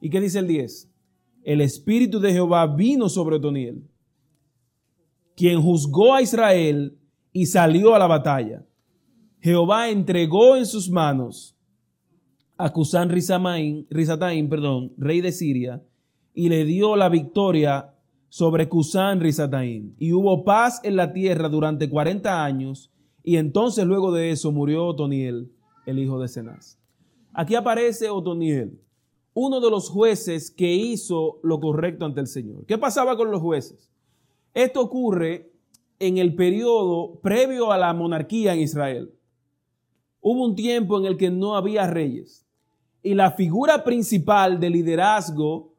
¿Y 0.00 0.08
qué 0.08 0.22
dice 0.22 0.38
el 0.38 0.46
10? 0.46 0.90
El 1.42 1.60
espíritu 1.60 2.18
de 2.18 2.32
Jehová 2.32 2.66
vino 2.66 3.10
sobre 3.10 3.36
Otoniel, 3.36 3.86
quien 5.36 5.60
juzgó 5.60 6.14
a 6.14 6.22
Israel 6.22 6.96
y 7.30 7.44
salió 7.44 7.94
a 7.94 7.98
la 7.98 8.06
batalla. 8.06 8.64
Jehová 9.40 9.88
entregó 9.88 10.56
en 10.56 10.66
sus 10.66 10.90
manos 10.90 11.56
a 12.56 12.72
Cusán 12.72 13.08
Rizataim, 13.08 14.48
perdón, 14.48 14.92
rey 14.96 15.20
de 15.20 15.32
Siria, 15.32 15.82
y 16.34 16.48
le 16.48 16.64
dio 16.64 16.96
la 16.96 17.08
victoria 17.08 17.94
sobre 18.28 18.68
Cusán 18.68 19.20
Rizataim. 19.20 19.94
Y 19.98 20.12
hubo 20.12 20.44
paz 20.44 20.80
en 20.82 20.96
la 20.96 21.12
tierra 21.12 21.48
durante 21.48 21.88
40 21.88 22.44
años 22.44 22.90
y 23.22 23.36
entonces 23.36 23.84
luego 23.86 24.12
de 24.12 24.30
eso 24.30 24.52
murió 24.52 24.86
Otoniel, 24.86 25.52
el 25.86 25.98
hijo 25.98 26.18
de 26.18 26.28
Cenaz. 26.28 26.78
Aquí 27.32 27.54
aparece 27.54 28.08
Otoniel, 28.08 28.80
uno 29.34 29.60
de 29.60 29.70
los 29.70 29.88
jueces 29.90 30.50
que 30.50 30.72
hizo 30.74 31.38
lo 31.42 31.60
correcto 31.60 32.04
ante 32.06 32.20
el 32.20 32.26
Señor. 32.26 32.64
¿Qué 32.66 32.78
pasaba 32.78 33.16
con 33.16 33.30
los 33.30 33.40
jueces? 33.40 33.90
Esto 34.54 34.80
ocurre 34.80 35.52
en 35.98 36.18
el 36.18 36.34
periodo 36.34 37.20
previo 37.20 37.70
a 37.70 37.78
la 37.78 37.92
monarquía 37.92 38.54
en 38.54 38.60
Israel. 38.60 39.12
Hubo 40.20 40.44
un 40.44 40.54
tiempo 40.54 40.98
en 40.98 41.06
el 41.06 41.16
que 41.16 41.30
no 41.30 41.56
había 41.56 41.86
reyes 41.86 42.48
y 43.02 43.14
la 43.14 43.32
figura 43.32 43.84
principal 43.84 44.60
de 44.60 44.70
liderazgo, 44.70 45.72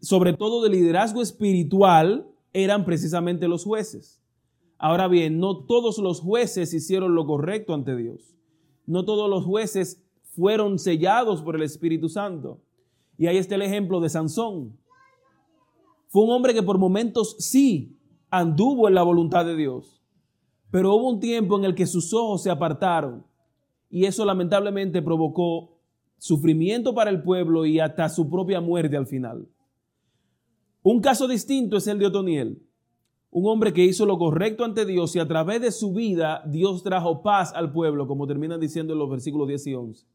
sobre 0.00 0.34
todo 0.34 0.62
de 0.62 0.70
liderazgo 0.70 1.22
espiritual, 1.22 2.28
eran 2.52 2.84
precisamente 2.84 3.48
los 3.48 3.64
jueces. 3.64 4.22
Ahora 4.78 5.08
bien, 5.08 5.38
no 5.38 5.64
todos 5.64 5.98
los 5.98 6.20
jueces 6.20 6.74
hicieron 6.74 7.14
lo 7.14 7.26
correcto 7.26 7.74
ante 7.74 7.96
Dios. 7.96 8.36
No 8.86 9.04
todos 9.04 9.28
los 9.28 9.44
jueces 9.44 10.02
fueron 10.34 10.78
sellados 10.78 11.42
por 11.42 11.56
el 11.56 11.62
Espíritu 11.62 12.08
Santo. 12.08 12.60
Y 13.18 13.26
ahí 13.26 13.38
está 13.38 13.54
el 13.54 13.62
ejemplo 13.62 14.00
de 14.00 14.10
Sansón. 14.10 14.78
Fue 16.08 16.22
un 16.22 16.30
hombre 16.30 16.54
que 16.54 16.62
por 16.62 16.78
momentos 16.78 17.36
sí 17.38 17.96
anduvo 18.30 18.86
en 18.86 18.94
la 18.94 19.02
voluntad 19.02 19.44
de 19.46 19.56
Dios, 19.56 19.95
pero 20.70 20.94
hubo 20.94 21.08
un 21.08 21.20
tiempo 21.20 21.58
en 21.58 21.64
el 21.64 21.74
que 21.74 21.86
sus 21.86 22.12
ojos 22.12 22.42
se 22.42 22.50
apartaron 22.50 23.24
y 23.90 24.04
eso 24.04 24.24
lamentablemente 24.24 25.02
provocó 25.02 25.78
sufrimiento 26.18 26.94
para 26.94 27.10
el 27.10 27.22
pueblo 27.22 27.66
y 27.66 27.78
hasta 27.78 28.08
su 28.08 28.28
propia 28.28 28.60
muerte 28.60 28.96
al 28.96 29.06
final. 29.06 29.46
Un 30.82 31.00
caso 31.00 31.28
distinto 31.28 31.76
es 31.76 31.86
el 31.86 31.98
de 31.98 32.06
Otoniel 32.06 32.66
un 33.36 33.46
hombre 33.46 33.74
que 33.74 33.84
hizo 33.84 34.06
lo 34.06 34.16
correcto 34.16 34.64
ante 34.64 34.86
Dios 34.86 35.14
y 35.14 35.18
a 35.18 35.28
través 35.28 35.60
de 35.60 35.70
su 35.70 35.92
vida 35.92 36.42
Dios 36.46 36.82
trajo 36.82 37.22
paz 37.22 37.52
al 37.54 37.70
pueblo, 37.70 38.06
como 38.06 38.26
terminan 38.26 38.58
diciendo 38.58 38.94
en 38.94 38.98
los 38.98 39.10
versículos 39.10 39.46
10 39.48 39.66
y 39.66 39.74
11. 39.74 40.06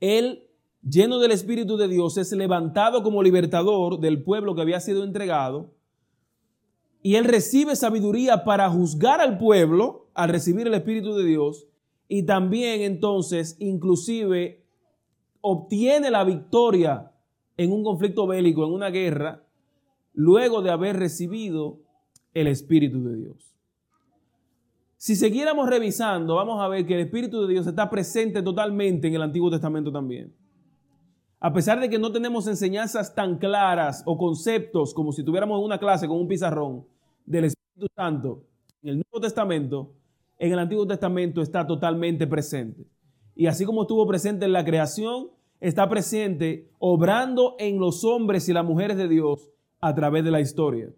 Él, 0.00 0.50
lleno 0.82 1.18
del 1.18 1.30
Espíritu 1.30 1.78
de 1.78 1.88
Dios, 1.88 2.18
es 2.18 2.30
levantado 2.32 3.02
como 3.02 3.22
libertador 3.22 3.98
del 3.98 4.22
pueblo 4.22 4.54
que 4.54 4.60
había 4.60 4.78
sido 4.80 5.04
entregado 5.04 5.72
y 7.06 7.14
él 7.14 7.24
recibe 7.24 7.76
sabiduría 7.76 8.42
para 8.42 8.68
juzgar 8.68 9.20
al 9.20 9.38
pueblo 9.38 10.08
al 10.12 10.28
recibir 10.28 10.66
el 10.66 10.74
Espíritu 10.74 11.14
de 11.14 11.24
Dios 11.24 11.68
y 12.08 12.24
también 12.24 12.80
entonces 12.80 13.56
inclusive 13.60 14.66
obtiene 15.40 16.10
la 16.10 16.24
victoria 16.24 17.12
en 17.56 17.70
un 17.70 17.84
conflicto 17.84 18.26
bélico, 18.26 18.66
en 18.66 18.72
una 18.72 18.90
guerra, 18.90 19.46
luego 20.14 20.62
de 20.62 20.70
haber 20.70 20.96
recibido 20.96 21.78
el 22.34 22.48
Espíritu 22.48 23.00
de 23.04 23.14
Dios. 23.14 23.54
Si 24.96 25.14
siguiéramos 25.14 25.70
revisando, 25.70 26.34
vamos 26.34 26.60
a 26.60 26.66
ver 26.66 26.88
que 26.88 26.94
el 26.94 27.06
Espíritu 27.06 27.42
de 27.42 27.52
Dios 27.52 27.68
está 27.68 27.88
presente 27.88 28.42
totalmente 28.42 29.06
en 29.06 29.14
el 29.14 29.22
Antiguo 29.22 29.48
Testamento 29.48 29.92
también. 29.92 30.34
A 31.38 31.52
pesar 31.52 31.78
de 31.78 31.88
que 31.88 32.00
no 32.00 32.10
tenemos 32.10 32.48
enseñanzas 32.48 33.14
tan 33.14 33.38
claras 33.38 34.02
o 34.06 34.18
conceptos 34.18 34.92
como 34.92 35.12
si 35.12 35.22
tuviéramos 35.22 35.64
una 35.64 35.78
clase 35.78 36.08
con 36.08 36.18
un 36.18 36.26
pizarrón 36.26 36.95
del 37.26 37.44
Espíritu 37.44 37.88
Santo 37.94 38.44
en 38.82 38.90
el 38.90 38.96
Nuevo 38.96 39.20
Testamento, 39.20 39.92
en 40.38 40.52
el 40.52 40.58
Antiguo 40.58 40.86
Testamento 40.86 41.42
está 41.42 41.66
totalmente 41.66 42.26
presente. 42.26 42.86
Y 43.34 43.46
así 43.46 43.64
como 43.64 43.82
estuvo 43.82 44.06
presente 44.06 44.44
en 44.44 44.52
la 44.52 44.64
creación, 44.64 45.30
está 45.60 45.88
presente 45.88 46.70
obrando 46.78 47.56
en 47.58 47.78
los 47.78 48.04
hombres 48.04 48.48
y 48.48 48.52
las 48.52 48.64
mujeres 48.64 48.96
de 48.96 49.08
Dios 49.08 49.50
a 49.80 49.94
través 49.94 50.24
de 50.24 50.30
la 50.30 50.40
historia. 50.40 50.90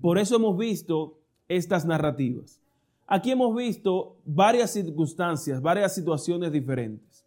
Por 0.00 0.18
eso 0.18 0.36
hemos 0.36 0.56
visto 0.56 1.20
estas 1.48 1.84
narrativas. 1.84 2.60
Aquí 3.06 3.30
hemos 3.30 3.54
visto 3.54 4.16
varias 4.24 4.72
circunstancias, 4.72 5.60
varias 5.60 5.94
situaciones 5.94 6.52
diferentes. 6.52 7.26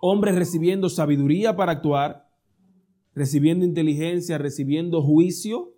Hombres 0.00 0.34
recibiendo 0.34 0.88
sabiduría 0.88 1.54
para 1.54 1.72
actuar, 1.72 2.28
recibiendo 3.14 3.64
inteligencia, 3.64 4.38
recibiendo 4.38 5.02
juicio 5.02 5.74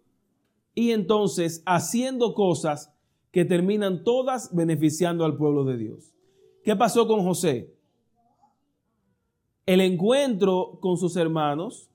y 0.75 0.93
entonces 0.93 1.63
haciendo 1.67 2.35
cosas 2.35 2.93
que 3.31 3.45
terminan 3.45 4.05
todas 4.05 4.55
beneficiando 4.55 5.25
al 5.25 5.37
pueblo 5.37 5.65
de 5.65 5.77
Dios. 5.77 6.15
¿Qué 6.63 6.77
pasó 6.77 7.07
con 7.07 7.25
José? 7.25 7.75
El 9.67 9.81
encuentro 9.81 10.79
con 10.81 10.97
sus 10.97 11.17
hermanos, 11.17 11.91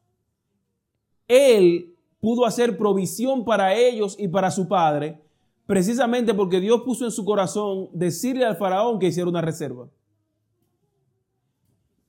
él 1.28 1.96
pudo 2.20 2.46
hacer 2.46 2.78
provisión 2.78 3.46
para 3.46 3.76
ellos 3.76 4.16
y 4.18 4.28
para 4.28 4.52
su 4.52 4.68
padre, 4.68 5.22
precisamente 5.66 6.34
porque 6.34 6.60
Dios 6.60 6.82
puso 6.82 7.06
en 7.06 7.12
su 7.12 7.24
corazón 7.24 7.90
decirle 7.94 8.46
al 8.46 8.58
faraón 8.58 9.00
que 9.00 9.08
hiciera 9.08 9.30
una 9.30 9.42
reserva. 9.42 9.88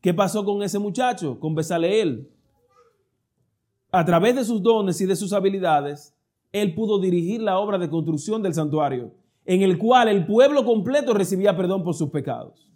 ¿Qué 0.00 0.14
pasó 0.14 0.44
con 0.44 0.62
ese 0.62 0.78
muchacho, 0.78 1.38
con 1.40 1.54
Besaleel? 1.54 2.30
A 3.90 4.04
través 4.04 4.36
de 4.36 4.44
sus 4.44 4.62
dones 4.62 5.00
y 5.00 5.06
de 5.06 5.16
sus 5.16 5.32
habilidades, 5.32 6.14
él 6.52 6.74
pudo 6.74 6.98
dirigir 6.98 7.42
la 7.42 7.58
obra 7.58 7.78
de 7.78 7.90
construcción 7.90 8.42
del 8.42 8.54
santuario, 8.54 9.14
en 9.44 9.62
el 9.62 9.78
cual 9.78 10.08
el 10.08 10.26
pueblo 10.26 10.64
completo 10.64 11.14
recibía 11.14 11.56
perdón 11.56 11.82
por 11.82 11.94
sus 11.94 12.10
pecados. 12.10 12.70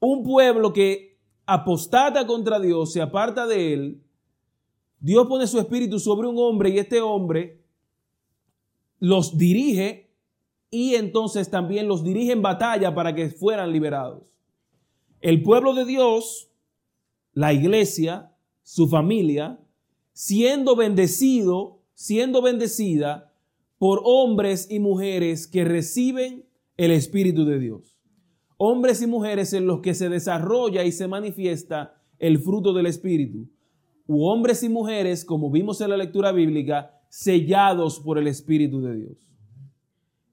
Un 0.00 0.22
pueblo 0.22 0.72
que 0.72 1.18
apostata 1.46 2.26
contra 2.26 2.58
Dios, 2.58 2.92
se 2.92 3.00
aparta 3.00 3.46
de 3.46 3.72
él, 3.72 4.02
Dios 5.00 5.26
pone 5.26 5.46
su 5.46 5.58
espíritu 5.58 5.98
sobre 5.98 6.28
un 6.28 6.38
hombre 6.38 6.70
y 6.70 6.78
este 6.78 7.00
hombre 7.00 7.62
los 8.98 9.36
dirige 9.36 10.10
y 10.70 10.94
entonces 10.94 11.50
también 11.50 11.88
los 11.88 12.02
dirige 12.02 12.32
en 12.32 12.40
batalla 12.42 12.94
para 12.94 13.14
que 13.14 13.28
fueran 13.28 13.70
liberados. 13.70 14.40
El 15.20 15.42
pueblo 15.42 15.74
de 15.74 15.84
Dios, 15.84 16.50
la 17.32 17.52
iglesia, 17.52 18.34
su 18.62 18.88
familia, 18.88 19.60
siendo 20.12 20.74
bendecido, 20.74 21.82
siendo 21.94 22.42
bendecida 22.42 23.32
por 23.78 24.02
hombres 24.04 24.70
y 24.70 24.78
mujeres 24.78 25.46
que 25.46 25.64
reciben 25.64 26.46
el 26.76 26.90
Espíritu 26.90 27.44
de 27.44 27.58
Dios. 27.58 27.98
Hombres 28.56 29.02
y 29.02 29.06
mujeres 29.06 29.52
en 29.52 29.66
los 29.66 29.80
que 29.80 29.94
se 29.94 30.08
desarrolla 30.08 30.84
y 30.84 30.92
se 30.92 31.08
manifiesta 31.08 32.00
el 32.18 32.38
fruto 32.38 32.72
del 32.72 32.86
Espíritu. 32.86 33.48
U 34.06 34.24
hombres 34.24 34.62
y 34.62 34.68
mujeres, 34.68 35.24
como 35.24 35.50
vimos 35.50 35.80
en 35.80 35.90
la 35.90 35.96
lectura 35.96 36.32
bíblica, 36.32 37.00
sellados 37.08 38.00
por 38.00 38.18
el 38.18 38.26
Espíritu 38.26 38.80
de 38.80 38.96
Dios. 38.96 39.30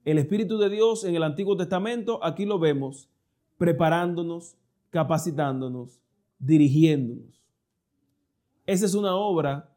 El 0.03 0.17
Espíritu 0.17 0.57
de 0.57 0.69
Dios 0.69 1.03
en 1.03 1.15
el 1.15 1.23
Antiguo 1.23 1.55
Testamento, 1.55 2.23
aquí 2.23 2.45
lo 2.45 2.57
vemos, 2.59 3.09
preparándonos, 3.57 4.57
capacitándonos, 4.89 6.01
dirigiéndonos. 6.39 7.41
Esa 8.65 8.85
es 8.85 8.95
una 8.95 9.15
obra 9.15 9.70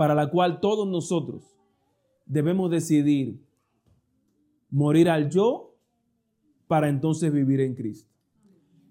para 0.00 0.14
la 0.14 0.30
cual 0.30 0.60
todos 0.60 0.88
nosotros 0.88 1.42
debemos 2.24 2.70
decidir 2.70 3.46
morir 4.70 5.10
al 5.10 5.28
yo 5.28 5.76
para 6.66 6.88
entonces 6.88 7.30
vivir 7.30 7.60
en 7.60 7.74
Cristo. 7.74 8.10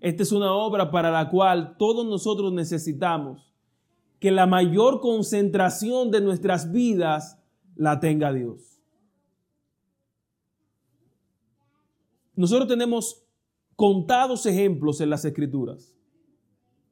Esta 0.01 0.21
es 0.21 0.31
una 0.31 0.53
obra 0.53 0.91
para 0.91 1.09
la 1.09 1.31
cual 1.31 1.77
todos 1.79 2.05
nosotros 2.05 2.53
necesitamos 2.53 3.51
que 4.19 4.29
la 4.29 4.45
mayor 4.45 5.01
concentración 5.01 6.11
de 6.11 6.21
nuestras 6.21 6.71
vidas 6.71 7.39
la 7.75 7.99
tenga 7.99 8.31
Dios. 8.31 8.79
Nosotros 12.35 12.67
tenemos 12.67 13.25
contados 13.75 14.45
ejemplos 14.45 15.01
en 15.01 15.09
las 15.09 15.25
escrituras, 15.25 15.97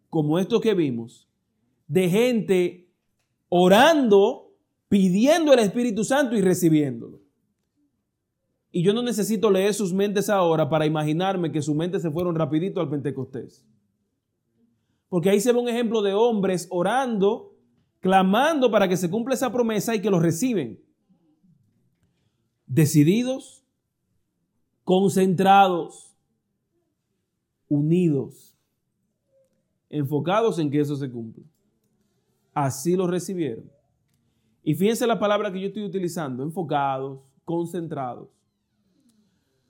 como 0.10 0.40
estos 0.40 0.60
que 0.60 0.74
vimos, 0.74 1.30
de 1.88 2.10
gente 2.10 2.87
orando, 3.50 4.54
pidiendo 4.90 5.54
el 5.54 5.60
Espíritu 5.60 6.04
Santo 6.04 6.36
y 6.36 6.42
recibiéndolo. 6.42 7.22
Y 8.72 8.84
yo 8.84 8.94
no 8.94 9.02
necesito 9.02 9.50
leer 9.50 9.74
sus 9.74 9.94
mentes 9.94 10.30
ahora 10.30 10.70
para 10.70 10.86
imaginarme 10.86 11.52
que 11.52 11.62
sus 11.62 11.76
mentes 11.76 12.02
se 12.02 12.12
fueron 12.12 12.36
rapidito 12.36 12.80
al 12.80 12.90
Pentecostés. 12.90 13.66
Porque 15.10 15.30
ahí 15.30 15.40
se 15.40 15.54
ve 15.54 15.60
un 15.60 15.70
ejemplo 15.70 16.02
de 16.02 16.14
hombres 16.14 16.68
orando, 16.70 17.56
clamando 18.02 18.70
para 18.70 18.88
que 18.88 18.98
se 18.98 19.10
cumpla 19.10 19.36
esa 19.36 19.52
promesa 19.52 19.96
y 19.96 20.02
que 20.02 20.10
lo 20.10 20.20
reciben. 20.20 20.80
Decididos, 22.66 23.64
concentrados, 24.84 26.16
unidos, 27.70 28.58
enfocados 29.90 30.60
en 30.60 30.70
que 30.70 30.82
eso 30.82 30.98
se 30.98 31.10
cumpla. 31.10 31.44
Así 32.58 32.96
lo 32.96 33.06
recibieron. 33.06 33.70
Y 34.64 34.74
fíjense 34.74 35.06
la 35.06 35.20
palabra 35.20 35.54
que 35.54 35.62
yo 35.62 35.68
estoy 35.68 35.84
utilizando, 35.84 36.42
enfocados, 36.42 37.20
concentrados. 37.46 38.30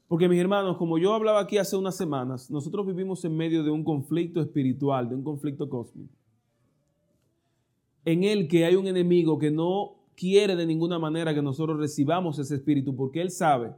Porque 0.07 0.29
mis 0.29 0.39
hermanos, 0.39 0.77
como 0.77 0.97
yo 0.97 1.13
hablaba 1.13 1.41
aquí 1.41 1.57
hace 1.57 1.75
unas 1.75 1.97
semanas, 1.97 2.49
nosotros 2.49 2.87
vivimos 2.87 3.25
en 3.25 3.35
medio 3.35 3.61
de 3.61 3.71
un 3.71 3.83
conflicto 3.83 4.39
espiritual, 4.39 5.09
de 5.09 5.15
un 5.15 5.21
conflicto 5.21 5.67
cósmico, 5.67 6.13
en 8.05 8.23
el 8.23 8.47
que 8.47 8.63
hay 8.63 8.77
un 8.77 8.87
enemigo 8.87 9.37
que 9.37 9.51
no 9.51 9.95
quiere 10.15 10.55
de 10.55 10.65
ninguna 10.65 10.97
manera 10.97 11.33
que 11.33 11.41
nosotros 11.41 11.77
recibamos 11.77 12.39
ese 12.39 12.55
espíritu, 12.55 12.95
porque 12.95 13.19
él 13.19 13.31
sabe 13.31 13.73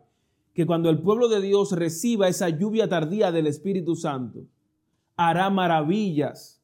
que 0.54 0.68
cuando 0.68 0.88
el 0.92 1.00
pueblo 1.00 1.30
de 1.30 1.42
Dios 1.42 1.72
reciba 1.72 2.28
esa 2.28 2.50
lluvia 2.50 2.88
tardía 2.88 3.32
del 3.32 3.48
Espíritu 3.48 3.96
Santo, 3.96 4.42
hará 5.16 5.50
maravillas, 5.50 6.59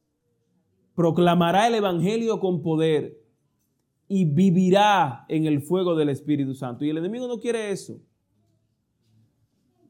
proclamará 0.96 1.68
el 1.68 1.74
Evangelio 1.76 2.40
con 2.40 2.62
poder 2.62 3.22
y 4.08 4.24
vivirá 4.24 5.26
en 5.28 5.44
el 5.44 5.60
fuego 5.60 5.94
del 5.94 6.08
Espíritu 6.08 6.54
Santo. 6.54 6.84
Y 6.84 6.90
el 6.90 6.96
enemigo 6.98 7.28
no 7.28 7.38
quiere 7.38 7.70
eso. 7.70 8.00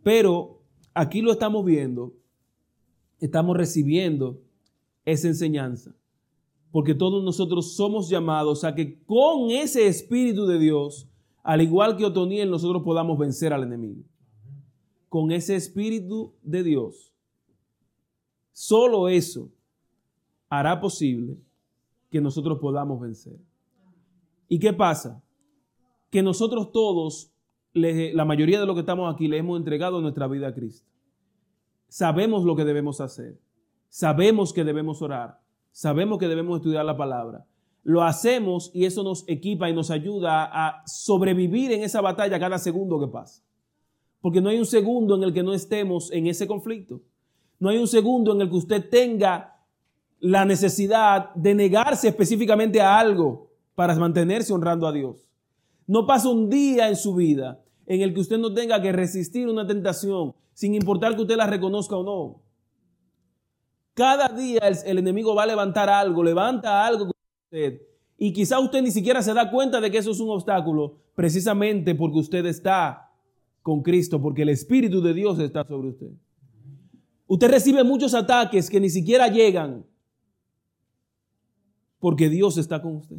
Pero 0.02 0.62
aquí 0.92 1.22
lo 1.22 1.32
estamos 1.32 1.64
viendo, 1.64 2.12
estamos 3.20 3.56
recibiendo 3.56 4.42
esa 5.04 5.28
enseñanza, 5.28 5.94
porque 6.72 6.94
todos 6.94 7.22
nosotros 7.22 7.74
somos 7.76 8.08
llamados 8.08 8.64
a 8.64 8.74
que 8.74 9.02
con 9.04 9.50
ese 9.50 9.86
Espíritu 9.86 10.46
de 10.46 10.58
Dios, 10.58 11.08
al 11.44 11.62
igual 11.62 11.96
que 11.96 12.04
Otoniel, 12.04 12.50
nosotros 12.50 12.82
podamos 12.82 13.16
vencer 13.16 13.52
al 13.52 13.62
enemigo. 13.62 14.02
Con 15.08 15.30
ese 15.30 15.54
Espíritu 15.54 16.34
de 16.42 16.64
Dios, 16.64 17.12
solo 18.52 19.08
eso 19.08 19.52
hará 20.48 20.80
posible 20.80 21.38
que 22.10 22.20
nosotros 22.20 22.58
podamos 22.58 23.00
vencer. 23.00 23.38
¿Y 24.48 24.58
qué 24.58 24.72
pasa? 24.72 25.22
Que 26.10 26.22
nosotros 26.22 26.72
todos 26.72 27.32
la 27.76 28.24
mayoría 28.24 28.58
de 28.58 28.66
los 28.66 28.74
que 28.74 28.80
estamos 28.80 29.12
aquí 29.12 29.28
le 29.28 29.36
hemos 29.36 29.58
entregado 29.58 30.00
nuestra 30.00 30.26
vida 30.26 30.48
a 30.48 30.54
Cristo. 30.54 30.88
Sabemos 31.88 32.44
lo 32.44 32.56
que 32.56 32.64
debemos 32.64 33.00
hacer. 33.00 33.38
Sabemos 33.88 34.52
que 34.52 34.64
debemos 34.64 35.02
orar. 35.02 35.40
Sabemos 35.72 36.18
que 36.18 36.28
debemos 36.28 36.56
estudiar 36.56 36.84
la 36.84 36.96
palabra. 36.96 37.46
Lo 37.82 38.02
hacemos 38.02 38.70
y 38.74 38.86
eso 38.86 39.02
nos 39.02 39.28
equipa 39.28 39.68
y 39.68 39.74
nos 39.74 39.90
ayuda 39.90 40.50
a 40.50 40.82
sobrevivir 40.86 41.70
en 41.72 41.82
esa 41.82 42.00
batalla 42.00 42.40
cada 42.40 42.58
segundo 42.58 42.98
que 42.98 43.08
pasa. 43.08 43.42
Porque 44.20 44.40
no 44.40 44.48
hay 44.48 44.58
un 44.58 44.66
segundo 44.66 45.14
en 45.14 45.22
el 45.22 45.32
que 45.32 45.42
no 45.42 45.52
estemos 45.52 46.10
en 46.10 46.26
ese 46.26 46.46
conflicto. 46.46 47.02
No 47.60 47.68
hay 47.68 47.78
un 47.78 47.86
segundo 47.86 48.32
en 48.32 48.40
el 48.40 48.48
que 48.48 48.56
usted 48.56 48.88
tenga 48.88 49.55
la 50.20 50.44
necesidad 50.44 51.34
de 51.34 51.54
negarse 51.54 52.08
específicamente 52.08 52.80
a 52.80 52.98
algo 52.98 53.50
para 53.74 53.94
mantenerse 53.94 54.52
honrando 54.52 54.86
a 54.86 54.92
Dios. 54.92 55.28
No 55.86 56.06
pasa 56.06 56.28
un 56.28 56.48
día 56.48 56.88
en 56.88 56.96
su 56.96 57.14
vida 57.14 57.62
en 57.86 58.00
el 58.00 58.12
que 58.12 58.20
usted 58.20 58.38
no 58.38 58.52
tenga 58.52 58.80
que 58.82 58.92
resistir 58.92 59.48
una 59.48 59.66
tentación, 59.66 60.34
sin 60.52 60.74
importar 60.74 61.14
que 61.14 61.22
usted 61.22 61.36
la 61.36 61.46
reconozca 61.46 61.96
o 61.96 62.02
no. 62.02 62.42
Cada 63.94 64.28
día 64.28 64.60
el, 64.84 64.98
enemigo 64.98 65.34
va 65.34 65.44
a 65.44 65.46
levantar 65.46 65.88
algo, 65.88 66.22
levanta 66.22 66.84
algo 66.84 67.06
con 67.06 67.12
usted 67.44 67.80
Y 68.18 68.32
quizá 68.32 68.58
usted 68.58 68.82
ni 68.82 68.90
siquiera 68.90 69.22
se 69.22 69.32
da 69.32 69.50
cuenta 69.50 69.80
de 69.80 69.90
que 69.90 69.98
eso 69.98 70.10
es 70.10 70.20
un 70.20 70.30
obstáculo, 70.30 70.96
precisamente 71.14 71.94
porque 71.94 72.18
usted 72.18 72.44
está 72.46 73.10
con 73.62 73.82
Cristo, 73.82 74.20
porque 74.20 74.42
el 74.42 74.48
Espíritu 74.48 75.00
de 75.00 75.14
Dios 75.14 75.38
está 75.38 75.64
sobre 75.64 75.88
usted. 75.88 76.10
Usted 77.26 77.50
recibe 77.50 77.84
muchos 77.84 78.14
ataques 78.14 78.68
que 78.68 78.80
ni 78.80 78.90
siquiera 78.90 79.28
llegan 79.28 79.84
porque 81.98 82.28
Dios 82.28 82.58
está 82.58 82.80
con 82.80 82.96
usted. 82.96 83.16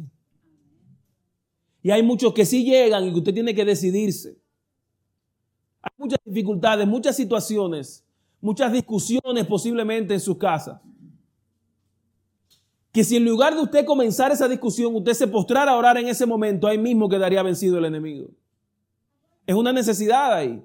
Y 1.82 1.90
hay 1.90 2.02
muchos 2.02 2.32
que 2.32 2.44
sí 2.44 2.64
llegan 2.64 3.04
y 3.04 3.12
que 3.12 3.18
usted 3.18 3.34
tiene 3.34 3.54
que 3.54 3.64
decidirse. 3.64 4.38
Hay 5.80 5.92
muchas 5.96 6.18
dificultades, 6.24 6.86
muchas 6.86 7.16
situaciones, 7.16 8.04
muchas 8.40 8.72
discusiones 8.72 9.46
posiblemente 9.46 10.14
en 10.14 10.20
su 10.20 10.36
casa. 10.36 10.82
Que 12.92 13.04
si 13.04 13.16
en 13.16 13.24
lugar 13.24 13.54
de 13.54 13.62
usted 13.62 13.84
comenzar 13.84 14.32
esa 14.32 14.48
discusión, 14.48 14.94
usted 14.94 15.14
se 15.14 15.28
postrara 15.28 15.72
a 15.72 15.76
orar 15.76 15.96
en 15.98 16.08
ese 16.08 16.26
momento, 16.26 16.66
ahí 16.66 16.78
mismo 16.78 17.08
quedaría 17.08 17.42
vencido 17.42 17.78
el 17.78 17.84
enemigo. 17.84 18.28
Es 19.46 19.54
una 19.54 19.72
necesidad 19.72 20.32
ahí. 20.34 20.62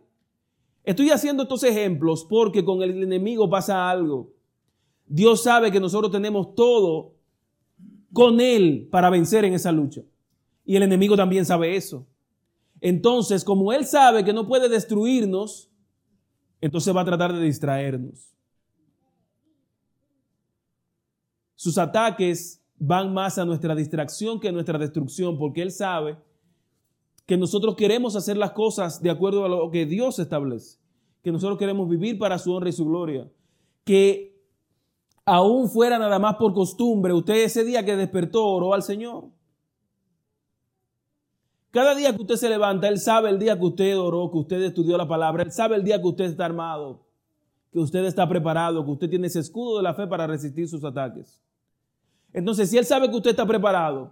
Estoy 0.84 1.12
haciendo 1.12 1.44
estos 1.44 1.64
ejemplos 1.64 2.26
porque 2.26 2.66
con 2.66 2.82
el 2.82 3.02
enemigo 3.02 3.50
pasa 3.50 3.90
algo. 3.90 4.34
Dios 5.06 5.44
sabe 5.44 5.72
que 5.72 5.80
nosotros 5.80 6.12
tenemos 6.12 6.56
todo 6.56 7.14
con 8.14 8.40
Él 8.40 8.88
para 8.92 9.10
vencer 9.10 9.44
en 9.44 9.54
esa 9.54 9.72
lucha. 9.72 10.02
Y 10.64 10.76
el 10.76 10.84
enemigo 10.84 11.18
también 11.18 11.46
sabe 11.46 11.76
eso. 11.76 12.08
Entonces, 12.80 13.44
como 13.44 13.74
Él 13.74 13.86
sabe 13.86 14.24
que 14.24 14.34
no 14.34 14.48
puede 14.48 14.70
destruirnos, 14.70 15.70
entonces 16.62 16.96
va 16.96 17.02
a 17.02 17.06
tratar 17.06 17.34
de 17.34 17.44
distraernos. 17.44 18.34
Sus 21.56 21.78
ataques 21.78 22.62
van 22.78 23.14
más 23.14 23.38
a 23.38 23.46
nuestra 23.46 23.76
distracción 23.76 24.40
que 24.40 24.50
a 24.50 24.52
nuestra 24.52 24.78
destrucción, 24.78 25.38
porque 25.38 25.62
Él 25.62 25.72
sabe 25.72 26.18
que 27.26 27.38
nosotros 27.38 27.76
queremos 27.76 28.16
hacer 28.16 28.38
las 28.38 28.52
cosas 28.52 29.02
de 29.02 29.10
acuerdo 29.10 29.46
a 29.46 29.50
lo 29.50 29.72
que 29.72 29.86
Dios 29.86 30.20
establece, 30.20 30.78
que 31.22 31.32
nosotros 31.32 31.58
queremos 31.58 31.90
vivir 31.90 32.18
para 32.18 32.38
su 32.38 32.54
honra 32.54 32.70
y 32.70 32.74
su 32.74 32.86
gloria, 32.86 33.32
que 33.86 34.33
aún 35.26 35.70
fuera 35.70 35.98
nada 35.98 36.20
más 36.20 36.36
por 36.36 36.54
costumbre, 36.54 37.14
usted 37.14 37.36
ese 37.36 37.64
día 37.64 37.84
que 37.86 37.96
despertó 37.96 38.46
oró 38.46 38.74
al 38.74 38.84
Señor. 38.84 39.26
Cada 41.72 41.96
día 41.96 42.16
que 42.16 42.22
usted 42.22 42.36
se 42.36 42.50
levanta, 42.50 42.88
Él 42.88 43.00
sabe 43.00 43.30
el 43.30 43.40
día 43.40 43.58
que 43.58 43.66
usted 43.66 43.98
oró, 43.98 44.30
que 44.30 44.38
usted 44.38 44.62
estudió 44.62 44.98
la 44.98 45.08
palabra, 45.08 45.44
Él 45.44 45.52
sabe 45.52 45.76
el 45.76 45.84
día 45.84 46.00
que 46.00 46.08
usted 46.08 46.26
está 46.26 46.46
armado, 46.46 47.00
que 47.72 47.80
usted 47.80 48.06
está 48.06 48.30
preparado, 48.30 48.86
que 48.86 48.92
usted 48.92 49.10
tiene 49.10 49.28
ese 49.28 49.40
escudo 49.40 49.78
de 49.78 49.84
la 49.84 49.96
fe 49.96 50.06
para 50.06 50.28
resistir 50.28 50.68
sus 50.68 50.84
ataques. 50.84 51.42
Entonces, 52.32 52.70
si 52.70 52.78
Él 52.78 52.86
sabe 52.86 53.10
que 53.10 53.16
usted 53.16 53.32
está 53.32 53.46
preparado, 53.46 54.12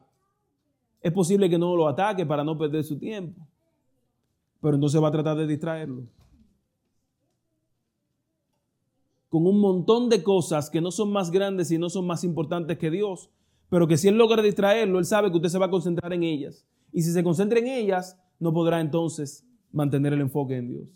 es 1.01 1.11
posible 1.11 1.49
que 1.49 1.57
no 1.57 1.75
lo 1.75 1.87
ataque 1.87 2.25
para 2.25 2.43
no 2.43 2.57
perder 2.57 2.83
su 2.83 2.97
tiempo. 2.97 3.39
Pero 4.61 4.75
entonces 4.75 5.01
va 5.01 5.07
a 5.07 5.11
tratar 5.11 5.37
de 5.37 5.47
distraerlo. 5.47 6.03
Con 9.31 9.47
un 9.47 9.61
montón 9.61 10.09
de 10.09 10.23
cosas 10.23 10.69
que 10.69 10.81
no 10.81 10.91
son 10.91 11.09
más 11.11 11.31
grandes 11.31 11.71
y 11.71 11.77
no 11.77 11.89
son 11.89 12.05
más 12.05 12.25
importantes 12.25 12.77
que 12.77 12.91
Dios. 12.91 13.31
Pero 13.69 13.87
que 13.87 13.95
si 13.95 14.09
Él 14.09 14.17
logra 14.17 14.43
distraerlo, 14.43 14.99
Él 14.99 15.05
sabe 15.05 15.31
que 15.31 15.37
usted 15.37 15.47
se 15.47 15.57
va 15.57 15.67
a 15.67 15.71
concentrar 15.71 16.11
en 16.11 16.23
ellas. 16.23 16.67
Y 16.91 17.01
si 17.01 17.13
se 17.13 17.23
concentra 17.23 17.59
en 17.59 17.67
ellas, 17.67 18.19
no 18.39 18.51
podrá 18.51 18.81
entonces 18.81 19.47
mantener 19.71 20.11
el 20.11 20.19
enfoque 20.19 20.57
en 20.57 20.67
Dios. 20.67 20.89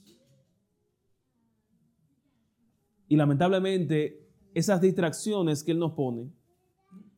Y 3.08 3.16
lamentablemente, 3.16 4.28
esas 4.54 4.82
distracciones 4.82 5.64
que 5.64 5.72
Él 5.72 5.80
nos 5.80 5.94
pone, 5.94 6.30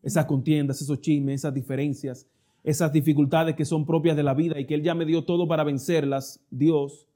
esas 0.04 0.28
contiendas, 0.28 0.80
esos 0.84 1.02
chismes, 1.02 1.42
esas 1.42 1.54
diferencias, 1.56 2.30
esas 2.64 2.94
dificultades 2.94 3.56
que 3.56 3.66
son 3.66 3.88
propias 3.88 4.16
de 4.16 4.24
la 4.24 4.36
vida 4.36 4.60
y 4.60 4.68
que 4.68 4.76
Él 4.76 4.84
ya 4.84 4.94
me 4.94 5.06
dio 5.06 5.26
todo 5.26 5.48
para 5.48 5.64
vencerlas, 5.64 6.46
Dios, 6.52 7.08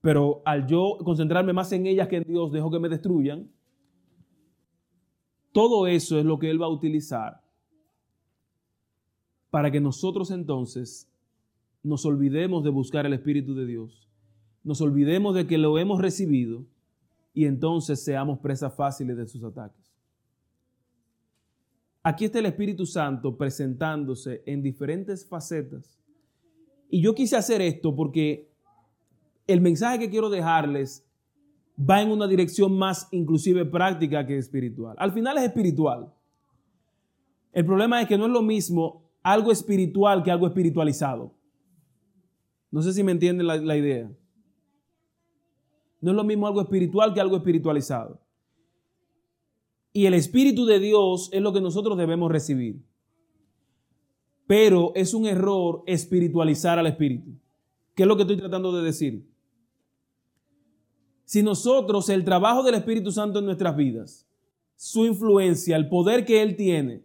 pero 0.00 0.42
al 0.44 0.66
yo 0.66 0.98
concentrarme 1.04 1.52
más 1.52 1.72
en 1.72 1.86
ellas 1.86 2.08
que 2.08 2.16
en 2.16 2.24
Dios, 2.24 2.52
dejo 2.52 2.70
que 2.70 2.78
me 2.78 2.88
destruyan. 2.88 3.50
Todo 5.52 5.86
eso 5.86 6.18
es 6.18 6.24
lo 6.24 6.38
que 6.38 6.50
Él 6.50 6.60
va 6.60 6.66
a 6.66 6.70
utilizar 6.70 7.42
para 9.50 9.70
que 9.70 9.80
nosotros 9.80 10.30
entonces 10.30 11.10
nos 11.82 12.04
olvidemos 12.04 12.64
de 12.64 12.70
buscar 12.70 13.06
el 13.06 13.14
Espíritu 13.14 13.54
de 13.54 13.66
Dios, 13.66 14.08
nos 14.62 14.80
olvidemos 14.80 15.34
de 15.34 15.46
que 15.46 15.58
lo 15.58 15.78
hemos 15.78 16.00
recibido 16.00 16.66
y 17.32 17.46
entonces 17.46 18.04
seamos 18.04 18.40
presas 18.40 18.74
fáciles 18.74 19.16
de 19.16 19.26
sus 19.26 19.42
ataques. 19.44 19.88
Aquí 22.02 22.24
está 22.24 22.38
el 22.38 22.46
Espíritu 22.46 22.86
Santo 22.86 23.36
presentándose 23.36 24.42
en 24.46 24.62
diferentes 24.62 25.26
facetas. 25.26 25.98
Y 26.90 27.02
yo 27.02 27.14
quise 27.14 27.36
hacer 27.36 27.60
esto 27.60 27.94
porque 27.94 28.47
el 29.48 29.60
mensaje 29.62 29.98
que 29.98 30.10
quiero 30.10 30.30
dejarles 30.30 31.04
va 31.78 32.02
en 32.02 32.10
una 32.10 32.28
dirección 32.28 32.76
más 32.76 33.08
inclusive 33.10 33.64
práctica 33.64 34.26
que 34.26 34.36
espiritual. 34.36 34.94
Al 34.98 35.10
final 35.10 35.38
es 35.38 35.44
espiritual. 35.44 36.12
El 37.52 37.64
problema 37.64 38.00
es 38.00 38.06
que 38.06 38.18
no 38.18 38.26
es 38.26 38.30
lo 38.30 38.42
mismo 38.42 39.10
algo 39.22 39.50
espiritual 39.50 40.22
que 40.22 40.30
algo 40.30 40.46
espiritualizado. 40.46 41.34
No 42.70 42.82
sé 42.82 42.92
si 42.92 43.02
me 43.02 43.12
entienden 43.12 43.46
la, 43.46 43.56
la 43.56 43.76
idea. 43.76 44.10
No 46.00 46.10
es 46.10 46.16
lo 46.16 46.24
mismo 46.24 46.46
algo 46.46 46.60
espiritual 46.60 47.14
que 47.14 47.20
algo 47.20 47.36
espiritualizado. 47.36 48.20
Y 49.92 50.04
el 50.04 50.14
Espíritu 50.14 50.66
de 50.66 50.78
Dios 50.78 51.30
es 51.32 51.40
lo 51.40 51.52
que 51.54 51.60
nosotros 51.62 51.96
debemos 51.96 52.30
recibir. 52.30 52.84
Pero 54.46 54.92
es 54.94 55.14
un 55.14 55.26
error 55.26 55.82
espiritualizar 55.86 56.78
al 56.78 56.86
Espíritu. 56.86 57.32
¿Qué 57.94 58.02
es 58.02 58.06
lo 58.06 58.16
que 58.16 58.22
estoy 58.22 58.36
tratando 58.36 58.72
de 58.76 58.84
decir? 58.84 59.26
Si 61.28 61.42
nosotros, 61.42 62.08
el 62.08 62.24
trabajo 62.24 62.62
del 62.62 62.76
Espíritu 62.76 63.12
Santo 63.12 63.40
en 63.40 63.44
nuestras 63.44 63.76
vidas, 63.76 64.26
su 64.76 65.04
influencia, 65.04 65.76
el 65.76 65.90
poder 65.90 66.24
que 66.24 66.40
Él 66.40 66.56
tiene, 66.56 67.04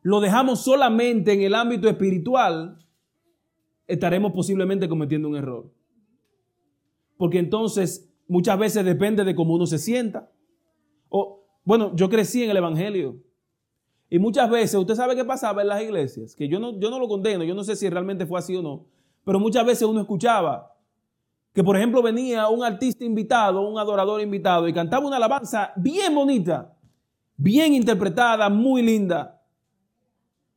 lo 0.00 0.18
dejamos 0.18 0.60
solamente 0.60 1.34
en 1.34 1.42
el 1.42 1.54
ámbito 1.54 1.90
espiritual, 1.90 2.78
estaremos 3.86 4.32
posiblemente 4.32 4.88
cometiendo 4.88 5.28
un 5.28 5.36
error. 5.36 5.70
Porque 7.18 7.38
entonces 7.38 8.10
muchas 8.28 8.58
veces 8.58 8.82
depende 8.82 9.24
de 9.24 9.34
cómo 9.34 9.56
uno 9.56 9.66
se 9.66 9.76
sienta. 9.76 10.32
O 11.10 11.44
bueno, 11.64 11.94
yo 11.94 12.08
crecí 12.08 12.44
en 12.44 12.50
el 12.50 12.56
Evangelio. 12.56 13.22
Y 14.08 14.18
muchas 14.18 14.48
veces, 14.48 14.76
usted 14.76 14.94
sabe 14.94 15.16
qué 15.16 15.24
pasaba 15.26 15.60
en 15.60 15.68
las 15.68 15.82
iglesias, 15.82 16.34
que 16.34 16.48
yo 16.48 16.58
no, 16.58 16.80
yo 16.80 16.88
no 16.88 16.98
lo 16.98 17.08
condeno, 17.08 17.44
yo 17.44 17.54
no 17.54 17.62
sé 17.62 17.76
si 17.76 17.90
realmente 17.90 18.24
fue 18.24 18.38
así 18.38 18.56
o 18.56 18.62
no, 18.62 18.86
pero 19.22 19.38
muchas 19.38 19.66
veces 19.66 19.82
uno 19.82 20.00
escuchaba 20.00 20.71
que, 21.52 21.62
por 21.62 21.76
ejemplo, 21.76 22.02
venía 22.02 22.48
un 22.48 22.64
artista 22.64 23.04
invitado, 23.04 23.60
un 23.60 23.78
adorador 23.78 24.20
invitado, 24.20 24.68
y 24.68 24.72
cantaba 24.72 25.06
una 25.06 25.16
alabanza 25.16 25.72
bien 25.76 26.14
bonita, 26.14 26.76
bien 27.36 27.74
interpretada, 27.74 28.48
muy 28.48 28.82
linda. 28.82 29.42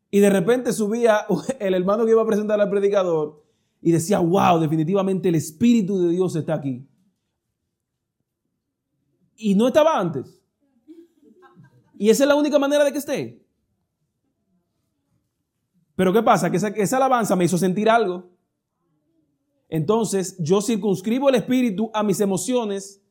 Y 0.10 0.19
de 0.19 0.29
repente 0.29 0.71
subía 0.71 1.25
el 1.60 1.73
hermano 1.73 2.05
que 2.05 2.12
iba 2.12 2.21
a 2.21 2.27
presentar 2.27 2.60
al 2.62 2.69
predicador 2.69 3.43
y 3.81 3.91
decía, 3.91 4.19
wow, 4.19 4.60
definitivamente 4.60 5.29
el 5.29 5.36
Espíritu 5.36 6.01
de 6.01 6.10
Dios 6.10 6.36
está 6.36 6.55
aquí. 6.55 6.88
Y 9.36 9.55
no 9.55 9.67
estaba 9.67 9.99
antes. 9.99 10.41
Y 11.97 12.10
esa 12.10 12.23
es 12.23 12.27
la 12.27 12.36
única 12.36 12.58
manera 12.58 12.84
de 12.84 12.91
que 12.91 12.97
esté. 12.97 13.45
Pero 15.95 16.12
¿qué 16.12 16.21
pasa? 16.21 16.49
Que 16.51 16.58
esa, 16.58 16.97
alabanza 16.97 17.36
me 17.36 17.45
hizo 17.45 17.58
sentir 17.58 17.89
algo. 17.89 18.34
Entonces 19.69 20.38
yo 20.39 20.62
circunscribo 20.62 21.30
el 21.30 21.36
espíritu 21.36 21.89
a 21.93 22.04
mis 22.04 22.19
emociones, 22.19 23.01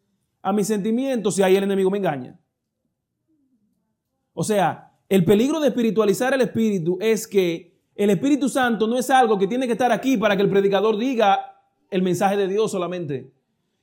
a 0.42 0.52
mis 0.52 0.66
sentimientos 0.66 1.38
y 1.38 1.42
ahí 1.42 1.56
el 1.56 1.64
enemigo 1.64 1.90
me 1.90 1.98
engaña. 1.98 2.38
O 4.32 4.44
sea, 4.44 4.92
el 5.08 5.24
peligro 5.24 5.60
de 5.60 5.68
espiritualizar 5.68 6.34
el 6.34 6.40
espíritu 6.40 6.98
es 7.00 7.26
que 7.26 7.74
el 7.94 8.10
Espíritu 8.10 8.48
Santo 8.48 8.88
no 8.88 8.98
es 8.98 9.08
algo 9.08 9.38
que 9.38 9.46
tiene 9.46 9.66
que 9.66 9.72
estar 9.72 9.92
aquí 9.92 10.16
para 10.16 10.36
que 10.36 10.42
el 10.42 10.50
predicador 10.50 10.98
diga 10.98 11.60
el 11.90 12.02
mensaje 12.02 12.36
de 12.36 12.48
Dios 12.48 12.72
solamente. 12.72 13.32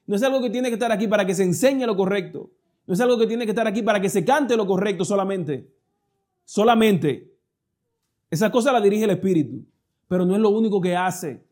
No 0.05 0.15
es 0.17 0.23
algo 0.23 0.41
que 0.41 0.49
tiene 0.49 0.67
que 0.67 0.73
estar 0.73 0.91
aquí 0.91 1.07
para 1.07 1.25
que 1.25 1.33
se 1.33 1.43
enseñe 1.43 1.85
lo 1.85 1.95
correcto. 1.95 2.51
No 2.85 2.93
es 2.93 2.99
algo 2.99 3.17
que 3.17 3.27
tiene 3.27 3.45
que 3.45 3.51
estar 3.51 3.67
aquí 3.67 3.81
para 3.81 4.01
que 4.01 4.09
se 4.09 4.25
cante 4.25 4.57
lo 4.57 4.67
correcto 4.67 5.05
solamente. 5.05 5.71
Solamente. 6.43 7.31
Esa 8.29 8.51
cosa 8.51 8.73
la 8.73 8.81
dirige 8.81 9.05
el 9.05 9.11
Espíritu. 9.11 9.65
Pero 10.09 10.25
no 10.25 10.35
es 10.35 10.41
lo 10.41 10.49
único 10.49 10.81
que 10.81 10.95
hace. 10.95 11.45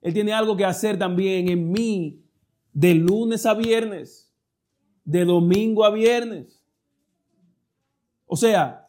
Él 0.00 0.14
tiene 0.14 0.32
algo 0.32 0.56
que 0.56 0.64
hacer 0.64 0.98
también 0.98 1.48
en 1.48 1.70
mí 1.70 2.24
de 2.72 2.94
lunes 2.94 3.46
a 3.46 3.54
viernes. 3.54 4.32
De 5.04 5.24
domingo 5.24 5.84
a 5.84 5.90
viernes. 5.90 6.62
O 8.26 8.36
sea, 8.36 8.88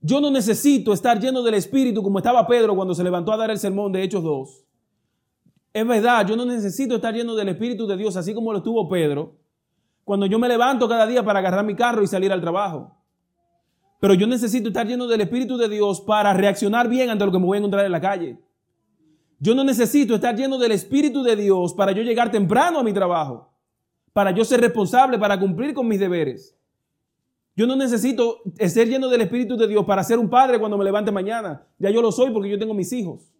yo 0.00 0.20
no 0.20 0.30
necesito 0.30 0.92
estar 0.92 1.18
lleno 1.18 1.42
del 1.42 1.54
Espíritu 1.54 2.02
como 2.02 2.18
estaba 2.18 2.46
Pedro 2.46 2.76
cuando 2.76 2.94
se 2.94 3.02
levantó 3.02 3.32
a 3.32 3.36
dar 3.36 3.50
el 3.50 3.58
sermón 3.58 3.90
de 3.90 4.02
Hechos 4.02 4.22
2. 4.22 4.64
Es 5.72 5.86
verdad, 5.86 6.26
yo 6.26 6.36
no 6.36 6.44
necesito 6.44 6.94
estar 6.94 7.12
lleno 7.12 7.34
del 7.34 7.48
Espíritu 7.48 7.86
de 7.86 7.96
Dios 7.96 8.16
así 8.16 8.32
como 8.32 8.52
lo 8.52 8.58
estuvo 8.58 8.88
Pedro 8.88 9.36
cuando 10.04 10.26
yo 10.26 10.38
me 10.38 10.48
levanto 10.48 10.88
cada 10.88 11.06
día 11.06 11.24
para 11.24 11.38
agarrar 11.38 11.64
mi 11.64 11.74
carro 11.74 12.02
y 12.02 12.06
salir 12.06 12.30
al 12.30 12.40
trabajo. 12.40 12.96
Pero 13.98 14.14
yo 14.14 14.26
necesito 14.26 14.68
estar 14.68 14.86
lleno 14.86 15.06
del 15.06 15.22
Espíritu 15.22 15.56
de 15.56 15.68
Dios 15.68 16.02
para 16.02 16.34
reaccionar 16.34 16.88
bien 16.88 17.08
ante 17.08 17.24
lo 17.24 17.32
que 17.32 17.38
me 17.38 17.46
voy 17.46 17.56
a 17.56 17.58
encontrar 17.60 17.86
en 17.86 17.92
la 17.92 18.00
calle. 18.00 18.38
Yo 19.44 19.54
no 19.54 19.62
necesito 19.62 20.14
estar 20.14 20.34
lleno 20.34 20.56
del 20.56 20.72
Espíritu 20.72 21.22
de 21.22 21.36
Dios 21.36 21.74
para 21.74 21.92
yo 21.92 22.02
llegar 22.02 22.30
temprano 22.30 22.78
a 22.78 22.82
mi 22.82 22.94
trabajo, 22.94 23.52
para 24.14 24.30
yo 24.30 24.42
ser 24.42 24.58
responsable, 24.58 25.18
para 25.18 25.38
cumplir 25.38 25.74
con 25.74 25.86
mis 25.86 26.00
deberes. 26.00 26.56
Yo 27.54 27.66
no 27.66 27.76
necesito 27.76 28.38
ser 28.56 28.88
lleno 28.88 29.10
del 29.10 29.20
Espíritu 29.20 29.58
de 29.58 29.68
Dios 29.68 29.84
para 29.84 30.02
ser 30.02 30.18
un 30.18 30.30
padre 30.30 30.58
cuando 30.58 30.78
me 30.78 30.84
levante 30.84 31.12
mañana. 31.12 31.68
Ya 31.78 31.90
yo 31.90 32.00
lo 32.00 32.10
soy 32.10 32.30
porque 32.30 32.48
yo 32.48 32.58
tengo 32.58 32.72
mis 32.72 32.90
hijos. 32.94 33.34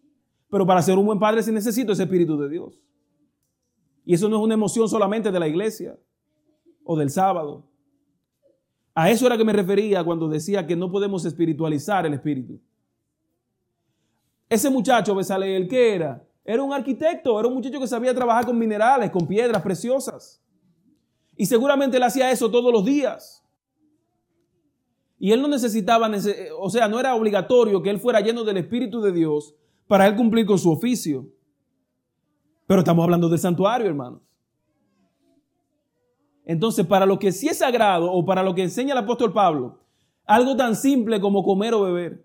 Pero 0.50 0.66
para 0.66 0.82
ser 0.82 0.98
un 0.98 1.06
buen 1.06 1.18
padre 1.18 1.42
sí 1.42 1.50
necesito 1.50 1.92
ese 1.92 2.02
Espíritu 2.02 2.36
de 2.36 2.50
Dios. 2.50 2.78
Y 4.04 4.12
eso 4.12 4.28
no 4.28 4.36
es 4.36 4.42
una 4.42 4.52
emoción 4.52 4.86
solamente 4.90 5.32
de 5.32 5.40
la 5.40 5.48
iglesia 5.48 5.98
o 6.84 6.98
del 6.98 7.08
sábado. 7.08 7.64
A 8.94 9.10
eso 9.10 9.26
era 9.26 9.38
que 9.38 9.44
me 9.44 9.54
refería 9.54 10.04
cuando 10.04 10.28
decía 10.28 10.66
que 10.66 10.76
no 10.76 10.90
podemos 10.90 11.24
espiritualizar 11.24 12.04
el 12.04 12.12
Espíritu. 12.12 12.60
Ese 14.48 14.70
muchacho, 14.70 15.16
¿el 15.18 15.68
¿qué 15.68 15.94
era? 15.94 16.24
Era 16.44 16.62
un 16.62 16.72
arquitecto, 16.72 17.38
era 17.38 17.48
un 17.48 17.54
muchacho 17.54 17.80
que 17.80 17.86
sabía 17.86 18.14
trabajar 18.14 18.44
con 18.44 18.58
minerales, 18.58 19.10
con 19.10 19.26
piedras 19.26 19.62
preciosas. 19.62 20.42
Y 21.36 21.46
seguramente 21.46 21.96
él 21.96 22.02
hacía 22.02 22.30
eso 22.30 22.50
todos 22.50 22.72
los 22.72 22.84
días. 22.84 23.42
Y 25.18 25.32
él 25.32 25.40
no 25.40 25.48
necesitaba, 25.48 26.10
o 26.58 26.68
sea, 26.68 26.86
no 26.86 27.00
era 27.00 27.14
obligatorio 27.14 27.82
que 27.82 27.90
él 27.90 27.98
fuera 27.98 28.20
lleno 28.20 28.44
del 28.44 28.58
Espíritu 28.58 29.00
de 29.00 29.12
Dios 29.12 29.54
para 29.86 30.06
él 30.06 30.16
cumplir 30.16 30.44
con 30.44 30.58
su 30.58 30.70
oficio. 30.70 31.26
Pero 32.66 32.80
estamos 32.80 33.02
hablando 33.04 33.28
del 33.28 33.38
santuario, 33.38 33.86
hermanos. 33.86 34.20
Entonces, 36.44 36.86
para 36.86 37.06
lo 37.06 37.18
que 37.18 37.32
sí 37.32 37.48
es 37.48 37.58
sagrado 37.58 38.12
o 38.12 38.24
para 38.24 38.42
lo 38.42 38.54
que 38.54 38.62
enseña 38.62 38.92
el 38.92 38.98
apóstol 38.98 39.32
Pablo, 39.32 39.80
algo 40.26 40.56
tan 40.56 40.76
simple 40.76 41.20
como 41.20 41.42
comer 41.42 41.72
o 41.74 41.82
beber, 41.82 42.24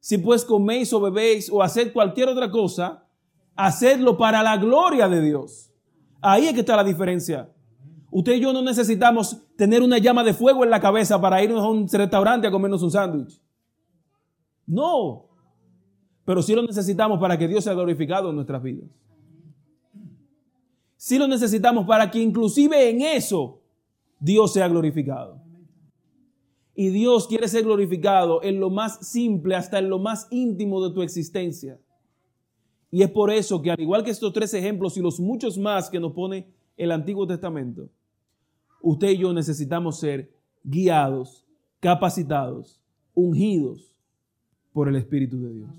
si 0.00 0.18
pues 0.18 0.44
coméis 0.44 0.92
o 0.92 1.00
bebéis 1.00 1.50
o 1.50 1.62
haced 1.62 1.92
cualquier 1.92 2.28
otra 2.28 2.50
cosa, 2.50 3.04
hacedlo 3.56 4.16
para 4.16 4.42
la 4.42 4.56
gloria 4.56 5.08
de 5.08 5.20
Dios. 5.20 5.70
Ahí 6.20 6.46
es 6.46 6.54
que 6.54 6.60
está 6.60 6.76
la 6.76 6.84
diferencia. 6.84 7.50
Usted 8.10 8.34
y 8.34 8.40
yo 8.40 8.52
no 8.52 8.62
necesitamos 8.62 9.42
tener 9.56 9.82
una 9.82 9.98
llama 9.98 10.24
de 10.24 10.32
fuego 10.32 10.64
en 10.64 10.70
la 10.70 10.80
cabeza 10.80 11.20
para 11.20 11.42
irnos 11.42 11.62
a 11.62 11.68
un 11.68 11.88
restaurante 11.88 12.46
a 12.46 12.50
comernos 12.50 12.82
un 12.82 12.90
sándwich. 12.90 13.40
No. 14.66 15.26
Pero 16.24 16.42
sí 16.42 16.54
lo 16.54 16.62
necesitamos 16.62 17.18
para 17.18 17.36
que 17.36 17.48
Dios 17.48 17.64
sea 17.64 17.74
glorificado 17.74 18.30
en 18.30 18.36
nuestras 18.36 18.62
vidas. 18.62 18.88
Sí 20.96 21.18
lo 21.18 21.28
necesitamos 21.28 21.86
para 21.86 22.10
que 22.10 22.20
inclusive 22.20 22.90
en 22.90 23.02
eso 23.02 23.60
Dios 24.18 24.52
sea 24.52 24.68
glorificado. 24.68 25.40
Y 26.80 26.90
Dios 26.90 27.26
quiere 27.26 27.48
ser 27.48 27.64
glorificado 27.64 28.40
en 28.40 28.60
lo 28.60 28.70
más 28.70 29.04
simple, 29.04 29.56
hasta 29.56 29.80
en 29.80 29.90
lo 29.90 29.98
más 29.98 30.28
íntimo 30.30 30.80
de 30.80 30.94
tu 30.94 31.02
existencia. 31.02 31.76
Y 32.88 33.02
es 33.02 33.10
por 33.10 33.32
eso 33.32 33.60
que 33.60 33.72
al 33.72 33.80
igual 33.80 34.04
que 34.04 34.12
estos 34.12 34.32
tres 34.32 34.54
ejemplos 34.54 34.96
y 34.96 35.00
los 35.00 35.18
muchos 35.18 35.58
más 35.58 35.90
que 35.90 35.98
nos 35.98 36.12
pone 36.12 36.46
el 36.76 36.92
Antiguo 36.92 37.26
Testamento, 37.26 37.90
usted 38.80 39.08
y 39.08 39.18
yo 39.18 39.32
necesitamos 39.32 39.98
ser 39.98 40.32
guiados, 40.62 41.44
capacitados, 41.80 42.80
ungidos 43.12 43.98
por 44.72 44.88
el 44.88 44.94
Espíritu 44.94 45.42
de 45.42 45.54
Dios. 45.54 45.70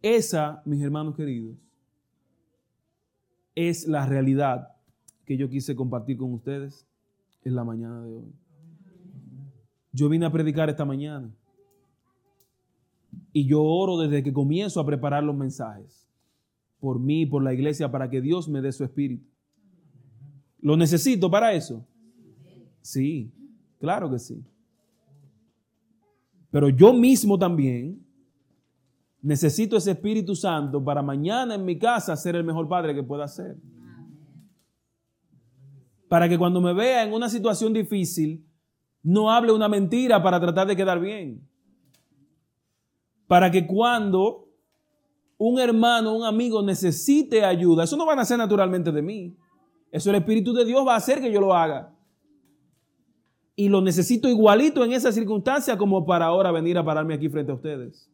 Esa, 0.00 0.62
mis 0.64 0.80
hermanos 0.80 1.14
queridos, 1.14 1.58
es 3.54 3.86
la 3.86 4.06
realidad 4.06 4.70
que 5.26 5.36
yo 5.36 5.50
quise 5.50 5.76
compartir 5.76 6.16
con 6.16 6.32
ustedes 6.32 6.86
en 7.44 7.54
la 7.54 7.64
mañana 7.64 8.02
de 8.02 8.16
hoy. 8.16 8.32
Yo 9.92 10.08
vine 10.08 10.26
a 10.26 10.32
predicar 10.32 10.68
esta 10.68 10.84
mañana 10.84 11.32
y 13.32 13.46
yo 13.46 13.62
oro 13.62 13.98
desde 13.98 14.22
que 14.22 14.32
comienzo 14.32 14.80
a 14.80 14.86
preparar 14.86 15.22
los 15.22 15.36
mensajes 15.36 16.08
por 16.80 16.98
mí, 17.00 17.26
por 17.26 17.42
la 17.42 17.54
iglesia, 17.54 17.90
para 17.90 18.10
que 18.10 18.20
Dios 18.20 18.48
me 18.48 18.60
dé 18.60 18.72
su 18.72 18.84
espíritu. 18.84 19.26
¿Lo 20.60 20.76
necesito 20.76 21.30
para 21.30 21.52
eso? 21.52 21.86
Sí, 22.80 23.32
claro 23.78 24.10
que 24.10 24.18
sí. 24.18 24.44
Pero 26.50 26.68
yo 26.68 26.92
mismo 26.92 27.38
también 27.38 28.04
necesito 29.20 29.76
ese 29.76 29.92
Espíritu 29.92 30.36
Santo 30.36 30.84
para 30.84 31.02
mañana 31.02 31.54
en 31.54 31.64
mi 31.64 31.78
casa 31.78 32.14
ser 32.14 32.36
el 32.36 32.44
mejor 32.44 32.68
padre 32.68 32.94
que 32.94 33.02
pueda 33.02 33.26
ser. 33.26 33.56
Para 36.14 36.28
que 36.28 36.38
cuando 36.38 36.60
me 36.60 36.72
vea 36.72 37.02
en 37.02 37.12
una 37.12 37.28
situación 37.28 37.72
difícil, 37.72 38.46
no 39.02 39.32
hable 39.32 39.50
una 39.50 39.68
mentira 39.68 40.22
para 40.22 40.38
tratar 40.38 40.64
de 40.68 40.76
quedar 40.76 41.00
bien. 41.00 41.44
Para 43.26 43.50
que 43.50 43.66
cuando 43.66 44.46
un 45.38 45.58
hermano, 45.58 46.14
un 46.14 46.24
amigo 46.24 46.62
necesite 46.62 47.44
ayuda, 47.44 47.82
eso 47.82 47.96
no 47.96 48.06
va 48.06 48.12
a 48.12 48.16
nacer 48.22 48.38
naturalmente 48.38 48.92
de 48.92 49.02
mí. 49.02 49.36
Eso 49.90 50.10
el 50.10 50.14
Espíritu 50.14 50.52
de 50.52 50.64
Dios 50.64 50.86
va 50.86 50.94
a 50.94 50.98
hacer 50.98 51.20
que 51.20 51.32
yo 51.32 51.40
lo 51.40 51.52
haga. 51.52 51.92
Y 53.56 53.68
lo 53.68 53.80
necesito 53.80 54.28
igualito 54.28 54.84
en 54.84 54.92
esa 54.92 55.10
circunstancia 55.10 55.76
como 55.76 56.06
para 56.06 56.26
ahora 56.26 56.52
venir 56.52 56.78
a 56.78 56.84
pararme 56.84 57.14
aquí 57.14 57.28
frente 57.28 57.50
a 57.50 57.56
ustedes. 57.56 58.08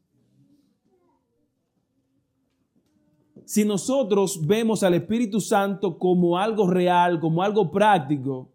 Si 3.50 3.64
nosotros 3.64 4.46
vemos 4.46 4.84
al 4.84 4.94
Espíritu 4.94 5.40
Santo 5.40 5.98
como 5.98 6.38
algo 6.38 6.70
real, 6.70 7.18
como 7.18 7.42
algo 7.42 7.72
práctico, 7.72 8.48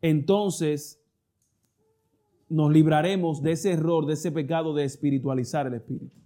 entonces 0.00 1.02
nos 2.48 2.70
libraremos 2.70 3.42
de 3.42 3.50
ese 3.50 3.72
error, 3.72 4.06
de 4.06 4.12
ese 4.12 4.30
pecado 4.30 4.74
de 4.74 4.84
espiritualizar 4.84 5.66
el 5.66 5.74
Espíritu. 5.74 6.16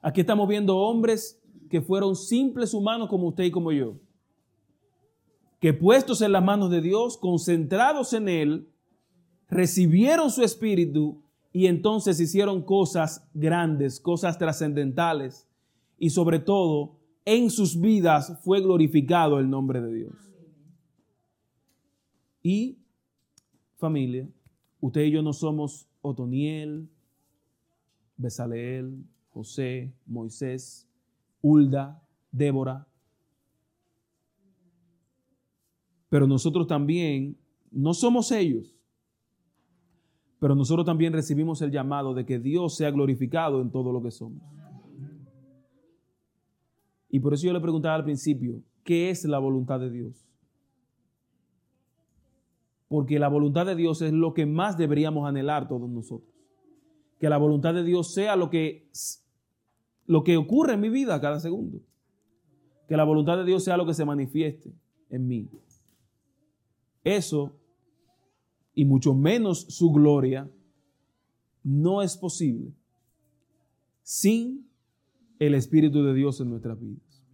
Aquí 0.00 0.20
estamos 0.20 0.46
viendo 0.46 0.78
hombres 0.78 1.42
que 1.68 1.82
fueron 1.82 2.14
simples 2.14 2.72
humanos 2.72 3.08
como 3.08 3.26
usted 3.26 3.42
y 3.42 3.50
como 3.50 3.72
yo, 3.72 3.96
que 5.58 5.74
puestos 5.74 6.22
en 6.22 6.30
las 6.30 6.44
manos 6.44 6.70
de 6.70 6.82
Dios, 6.82 7.18
concentrados 7.18 8.12
en 8.12 8.28
Él, 8.28 8.68
recibieron 9.48 10.30
su 10.30 10.44
espíritu 10.44 11.20
y 11.52 11.66
entonces 11.66 12.20
hicieron 12.20 12.62
cosas 12.62 13.28
grandes, 13.34 13.98
cosas 13.98 14.38
trascendentales 14.38 15.47
y 15.98 16.10
sobre 16.10 16.38
todo 16.38 16.98
en 17.24 17.50
sus 17.50 17.80
vidas 17.80 18.38
fue 18.42 18.60
glorificado 18.60 19.38
el 19.38 19.50
nombre 19.50 19.80
de 19.80 19.92
Dios. 19.92 20.14
Y 22.42 22.78
familia, 23.76 24.28
usted 24.80 25.02
y 25.02 25.10
yo 25.10 25.22
no 25.22 25.32
somos 25.32 25.88
Otoniel, 26.00 26.88
Besaleel, 28.16 29.04
José, 29.30 29.92
Moisés, 30.06 30.88
Hulda, 31.42 32.02
Débora. 32.32 32.88
Pero 36.08 36.26
nosotros 36.26 36.66
también 36.66 37.36
no 37.70 37.92
somos 37.92 38.32
ellos. 38.32 38.74
Pero 40.40 40.54
nosotros 40.54 40.86
también 40.86 41.12
recibimos 41.12 41.60
el 41.62 41.70
llamado 41.70 42.14
de 42.14 42.24
que 42.24 42.38
Dios 42.38 42.76
sea 42.76 42.90
glorificado 42.90 43.60
en 43.60 43.70
todo 43.70 43.92
lo 43.92 44.02
que 44.02 44.10
somos. 44.10 44.57
Y 47.08 47.20
por 47.20 47.34
eso 47.34 47.46
yo 47.46 47.52
le 47.52 47.60
preguntaba 47.60 47.94
al 47.94 48.04
principio, 48.04 48.62
¿qué 48.84 49.10
es 49.10 49.24
la 49.24 49.38
voluntad 49.38 49.80
de 49.80 49.90
Dios? 49.90 50.26
Porque 52.88 53.18
la 53.18 53.28
voluntad 53.28 53.66
de 53.66 53.74
Dios 53.74 54.02
es 54.02 54.12
lo 54.12 54.34
que 54.34 54.46
más 54.46 54.76
deberíamos 54.76 55.28
anhelar 55.28 55.68
todos 55.68 55.88
nosotros. 55.88 56.30
Que 57.18 57.28
la 57.28 57.36
voluntad 57.36 57.74
de 57.74 57.84
Dios 57.84 58.14
sea 58.14 58.36
lo 58.36 58.50
que 58.50 58.88
lo 60.06 60.24
que 60.24 60.38
ocurre 60.38 60.72
en 60.72 60.80
mi 60.80 60.88
vida 60.88 61.20
cada 61.20 61.38
segundo. 61.38 61.80
Que 62.88 62.96
la 62.96 63.04
voluntad 63.04 63.36
de 63.36 63.44
Dios 63.44 63.62
sea 63.62 63.76
lo 63.76 63.84
que 63.84 63.92
se 63.92 64.06
manifieste 64.06 64.72
en 65.10 65.28
mí. 65.28 65.50
Eso, 67.04 67.58
y 68.74 68.86
mucho 68.86 69.14
menos 69.14 69.66
su 69.68 69.92
gloria, 69.92 70.50
no 71.62 72.00
es 72.00 72.16
posible 72.16 72.72
sin 74.02 74.67
el 75.38 75.54
Espíritu 75.54 76.02
de 76.02 76.14
Dios 76.14 76.40
en 76.40 76.50
nuestras 76.50 76.78
vidas. 76.78 77.24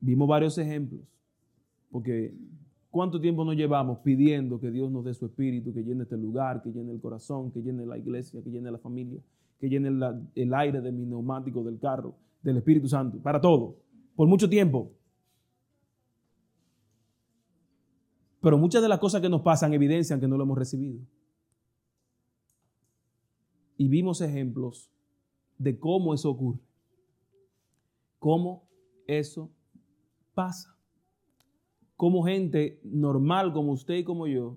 Vimos 0.00 0.28
varios 0.28 0.56
ejemplos, 0.58 1.02
porque 1.90 2.34
¿cuánto 2.90 3.20
tiempo 3.20 3.44
nos 3.44 3.56
llevamos 3.56 3.98
pidiendo 3.98 4.60
que 4.60 4.70
Dios 4.70 4.90
nos 4.90 5.04
dé 5.04 5.14
su 5.14 5.26
Espíritu, 5.26 5.74
que 5.74 5.82
llene 5.82 6.04
este 6.04 6.16
lugar, 6.16 6.62
que 6.62 6.70
llene 6.70 6.92
el 6.92 7.00
corazón, 7.00 7.50
que 7.50 7.62
llene 7.62 7.84
la 7.84 7.98
iglesia, 7.98 8.42
que 8.42 8.50
llene 8.50 8.70
la 8.70 8.78
familia? 8.78 9.20
que 9.58 9.68
llene 9.68 9.88
el, 10.34 10.54
aire 10.54 10.80
de 10.80 10.92
mi 10.92 11.04
neumático 11.04 11.64
del 11.64 11.78
carro, 11.78 12.16
del 12.42 12.58
Espíritu 12.58 12.88
Santo, 12.88 13.18
para 13.18 13.40
todo, 13.40 13.76
por 14.14 14.28
mucho 14.28 14.48
tiempo. 14.48 14.92
Pero 18.40 18.56
muchas 18.56 18.80
de 18.80 18.88
las 18.88 19.00
cosas 19.00 19.20
que 19.20 19.28
nos 19.28 19.42
pasan 19.42 19.74
evidencian 19.74 20.20
que 20.20 20.28
no 20.28 20.36
lo 20.36 20.44
hemos 20.44 20.56
recibido. 20.56 21.00
Y 23.76 23.88
vimos 23.88 24.20
ejemplos 24.20 24.90
de 25.58 25.78
cómo 25.78 26.14
eso 26.14 26.30
ocurre. 26.30 26.60
Cómo 28.18 28.68
eso 29.06 29.50
pasa. 30.34 30.74
cómo 31.96 32.22
gente 32.22 32.80
normal 32.84 33.52
como 33.52 33.72
usted 33.72 33.94
y 33.94 34.04
como 34.04 34.28
yo 34.28 34.56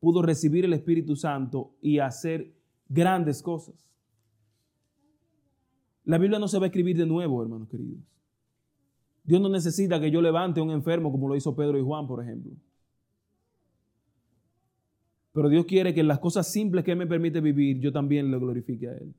pudo 0.00 0.20
recibir 0.20 0.64
el 0.64 0.72
Espíritu 0.72 1.14
Santo 1.14 1.76
y 1.80 2.00
hacer 2.00 2.52
grandes 2.88 3.40
cosas. 3.40 3.88
La 6.04 6.18
Biblia 6.18 6.40
no 6.40 6.48
se 6.48 6.58
va 6.58 6.64
a 6.64 6.66
escribir 6.66 6.96
de 6.96 7.06
nuevo, 7.06 7.40
hermanos 7.40 7.68
queridos. 7.68 8.02
Dios 9.22 9.40
no 9.40 9.48
necesita 9.48 10.00
que 10.00 10.10
yo 10.10 10.20
levante 10.20 10.58
a 10.58 10.62
un 10.64 10.70
enfermo 10.72 11.12
como 11.12 11.28
lo 11.28 11.36
hizo 11.36 11.54
Pedro 11.54 11.78
y 11.78 11.82
Juan, 11.82 12.06
por 12.08 12.22
ejemplo. 12.22 12.52
Pero 15.32 15.48
Dios 15.48 15.66
quiere 15.66 15.92
que 15.92 16.00
en 16.00 16.08
las 16.08 16.18
cosas 16.18 16.50
simples 16.50 16.84
que 16.84 16.92
Él 16.92 16.98
me 16.98 17.06
permite 17.06 17.40
vivir, 17.40 17.78
yo 17.78 17.92
también 17.92 18.30
le 18.30 18.38
glorifique 18.38 18.88
a 18.88 18.92
Él. 18.92 19.14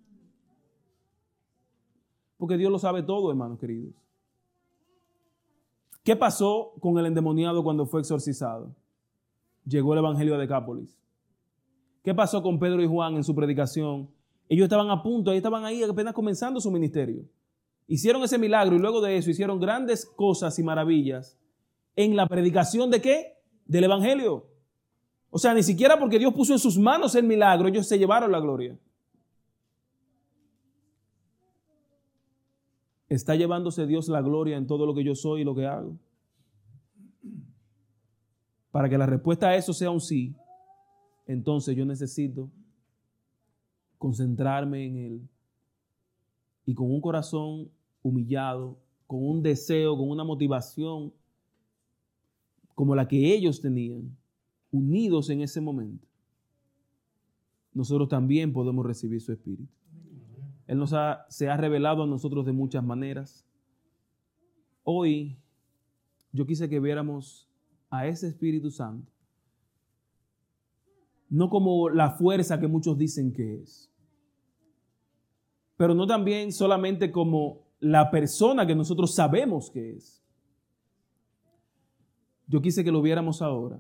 Porque 2.38 2.58
Dios 2.58 2.72
lo 2.72 2.80
sabe 2.80 3.04
todo, 3.04 3.30
hermanos 3.30 3.60
queridos. 3.60 3.94
¿Qué 6.04 6.16
pasó 6.16 6.74
con 6.80 6.98
el 6.98 7.06
endemoniado 7.06 7.64
cuando 7.64 7.86
fue 7.86 8.00
exorcizado? 8.00 8.74
Llegó 9.66 9.94
el 9.94 10.00
Evangelio 10.00 10.34
de 10.36 10.40
Decápolis. 10.40 10.98
¿Qué 12.04 12.16
pasó 12.16 12.42
con 12.42 12.60
Pedro 12.60 12.82
y 12.82 12.88
Juan 12.88 13.16
en 13.16 13.24
su 13.24 13.36
predicación? 13.36 14.10
Ellos 14.48 14.64
estaban 14.64 14.90
a 14.90 15.04
punto, 15.04 15.32
ellos 15.32 15.40
estaban 15.40 15.66
ahí 15.66 15.84
apenas 15.84 16.14
comenzando 16.14 16.62
su 16.62 16.72
ministerio. 16.72 17.26
Hicieron 17.88 18.24
ese 18.24 18.38
milagro 18.38 18.76
y 18.76 18.80
luego 18.80 19.02
de 19.02 19.18
eso 19.18 19.30
hicieron 19.30 19.60
grandes 19.60 20.06
cosas 20.06 20.58
y 20.60 20.64
maravillas 20.64 21.38
en 21.98 22.16
la 22.16 22.28
predicación 22.28 22.90
de 22.90 23.02
qué? 23.02 23.34
Del 23.66 23.84
Evangelio. 23.84 24.46
O 25.30 25.38
sea, 25.38 25.54
ni 25.54 25.64
siquiera 25.64 26.00
porque 26.00 26.20
Dios 26.20 26.34
puso 26.34 26.54
en 26.54 26.60
sus 26.60 26.78
manos 26.78 27.16
el 27.16 27.26
milagro, 27.26 27.68
ellos 27.68 27.88
se 27.88 28.00
llevaron 28.00 28.32
la 28.32 28.40
gloria. 28.40 28.78
¿Está 33.10 33.36
llevándose 33.36 33.88
Dios 33.88 34.10
la 34.10 34.22
gloria 34.22 34.58
en 34.58 34.68
todo 34.68 34.86
lo 34.86 34.94
que 34.94 35.04
yo 35.04 35.16
soy 35.16 35.42
y 35.42 35.44
lo 35.46 35.56
que 35.56 35.66
hago? 35.66 35.98
Para 38.72 38.90
que 38.90 38.98
la 38.98 39.06
respuesta 39.06 39.50
a 39.50 39.56
eso 39.56 39.74
sea 39.74 39.92
un 39.92 40.02
sí, 40.02 40.36
entonces 41.26 41.76
yo 41.76 41.86
necesito 41.86 42.50
concentrarme 43.98 44.86
en 44.86 44.98
Él 44.98 45.30
y 46.66 46.74
con 46.74 46.92
un 46.92 47.02
corazón 47.02 47.70
humillado, 48.04 48.78
con 49.08 49.24
un 49.24 49.42
deseo, 49.42 49.98
con 49.98 50.10
una 50.10 50.24
motivación 50.24 51.14
como 52.76 52.94
la 52.94 53.08
que 53.08 53.34
ellos 53.34 53.60
tenían, 53.60 54.16
unidos 54.72 55.30
en 55.30 55.42
ese 55.42 55.60
momento, 55.62 56.06
nosotros 57.74 58.10
también 58.10 58.54
podemos 58.54 58.86
recibir 58.86 59.22
su 59.22 59.32
Espíritu. 59.32 59.68
Él 60.68 60.78
nos 60.78 60.94
ha, 60.94 61.26
se 61.30 61.50
ha 61.50 61.58
revelado 61.58 62.04
a 62.04 62.08
nosotros 62.08 62.46
de 62.46 62.52
muchas 62.52 62.84
maneras. 62.84 63.46
Hoy 64.84 65.38
yo 66.32 66.46
quise 66.46 66.70
que 66.70 66.80
viéramos 66.80 67.50
a 67.90 68.06
ese 68.08 68.28
Espíritu 68.28 68.70
Santo, 68.70 69.12
no 71.30 71.50
como 71.50 71.90
la 71.90 72.12
fuerza 72.12 72.60
que 72.60 72.68
muchos 72.68 72.98
dicen 72.98 73.34
que 73.34 73.62
es, 73.62 73.92
pero 75.78 75.96
no 75.96 76.06
también 76.06 76.52
solamente 76.52 77.12
como 77.12 77.66
la 77.80 78.12
persona 78.12 78.66
que 78.66 78.76
nosotros 78.76 79.16
sabemos 79.16 79.70
que 79.70 79.96
es. 79.96 80.24
Yo 82.48 82.62
quise 82.62 82.84
que 82.84 82.92
lo 82.92 83.02
viéramos 83.02 83.42
ahora 83.42 83.80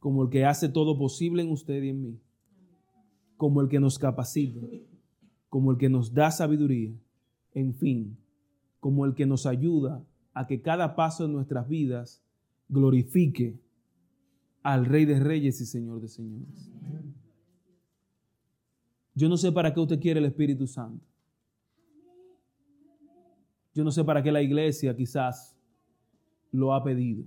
como 0.00 0.22
el 0.22 0.30
que 0.30 0.46
hace 0.46 0.68
todo 0.68 0.98
posible 0.98 1.42
en 1.42 1.50
usted 1.50 1.82
y 1.82 1.90
en 1.90 2.02
mí, 2.02 2.20
como 3.36 3.60
el 3.60 3.68
que 3.68 3.78
nos 3.78 3.98
capacita, 3.98 4.66
como 5.50 5.72
el 5.72 5.76
que 5.76 5.90
nos 5.90 6.14
da 6.14 6.30
sabiduría, 6.30 6.94
en 7.52 7.74
fin, 7.74 8.16
como 8.78 9.04
el 9.04 9.14
que 9.14 9.26
nos 9.26 9.44
ayuda 9.44 10.02
a 10.32 10.46
que 10.46 10.62
cada 10.62 10.96
paso 10.96 11.26
de 11.26 11.32
nuestras 11.32 11.68
vidas 11.68 12.22
glorifique 12.68 13.60
al 14.62 14.86
Rey 14.86 15.04
de 15.04 15.18
Reyes 15.18 15.60
y 15.60 15.66
Señor 15.66 16.00
de 16.00 16.08
Señores. 16.08 16.70
Yo 19.14 19.28
no 19.28 19.36
sé 19.36 19.50
para 19.50 19.74
qué 19.74 19.80
usted 19.80 20.00
quiere 20.00 20.20
el 20.20 20.26
Espíritu 20.26 20.66
Santo. 20.66 21.04
Yo 23.74 23.84
no 23.84 23.90
sé 23.90 24.04
para 24.04 24.22
qué 24.22 24.30
la 24.30 24.42
iglesia 24.42 24.96
quizás 24.96 25.56
lo 26.52 26.74
ha 26.74 26.82
pedido. 26.82 27.24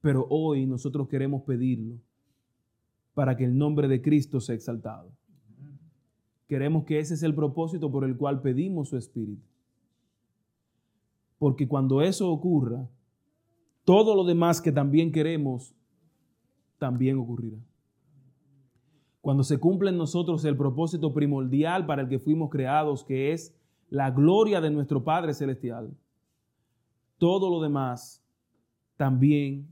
Pero 0.00 0.26
hoy 0.28 0.66
nosotros 0.66 1.08
queremos 1.08 1.42
pedirlo 1.42 1.98
para 3.14 3.36
que 3.36 3.44
el 3.44 3.56
nombre 3.56 3.88
de 3.88 4.02
Cristo 4.02 4.40
sea 4.40 4.54
exaltado. 4.54 5.12
Queremos 6.54 6.84
que 6.84 7.00
ese 7.00 7.14
es 7.14 7.24
el 7.24 7.34
propósito 7.34 7.90
por 7.90 8.04
el 8.04 8.16
cual 8.16 8.40
pedimos 8.40 8.90
su 8.90 8.96
Espíritu. 8.96 9.42
Porque 11.36 11.66
cuando 11.66 12.00
eso 12.00 12.30
ocurra, 12.30 12.88
todo 13.84 14.14
lo 14.14 14.22
demás 14.22 14.60
que 14.60 14.70
también 14.70 15.10
queremos, 15.10 15.74
también 16.78 17.18
ocurrirá. 17.18 17.58
Cuando 19.20 19.42
se 19.42 19.58
cumple 19.58 19.90
en 19.90 19.96
nosotros 19.96 20.44
el 20.44 20.56
propósito 20.56 21.12
primordial 21.12 21.86
para 21.86 22.02
el 22.02 22.08
que 22.08 22.20
fuimos 22.20 22.50
creados, 22.50 23.02
que 23.02 23.32
es 23.32 23.52
la 23.90 24.12
gloria 24.12 24.60
de 24.60 24.70
nuestro 24.70 25.02
Padre 25.02 25.34
Celestial, 25.34 25.92
todo 27.18 27.50
lo 27.50 27.60
demás 27.60 28.22
también 28.96 29.66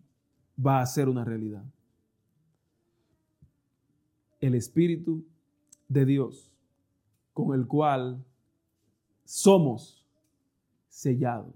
va 0.59 0.81
a 0.81 0.87
ser 0.87 1.09
una 1.09 1.25
realidad. 1.25 1.63
El 4.41 4.57
Espíritu 4.57 5.25
de 5.89 6.07
Dios 6.07 6.52
con 7.33 7.59
el 7.59 7.67
cual 7.67 8.25
somos 9.25 10.07
sellados. 10.89 11.55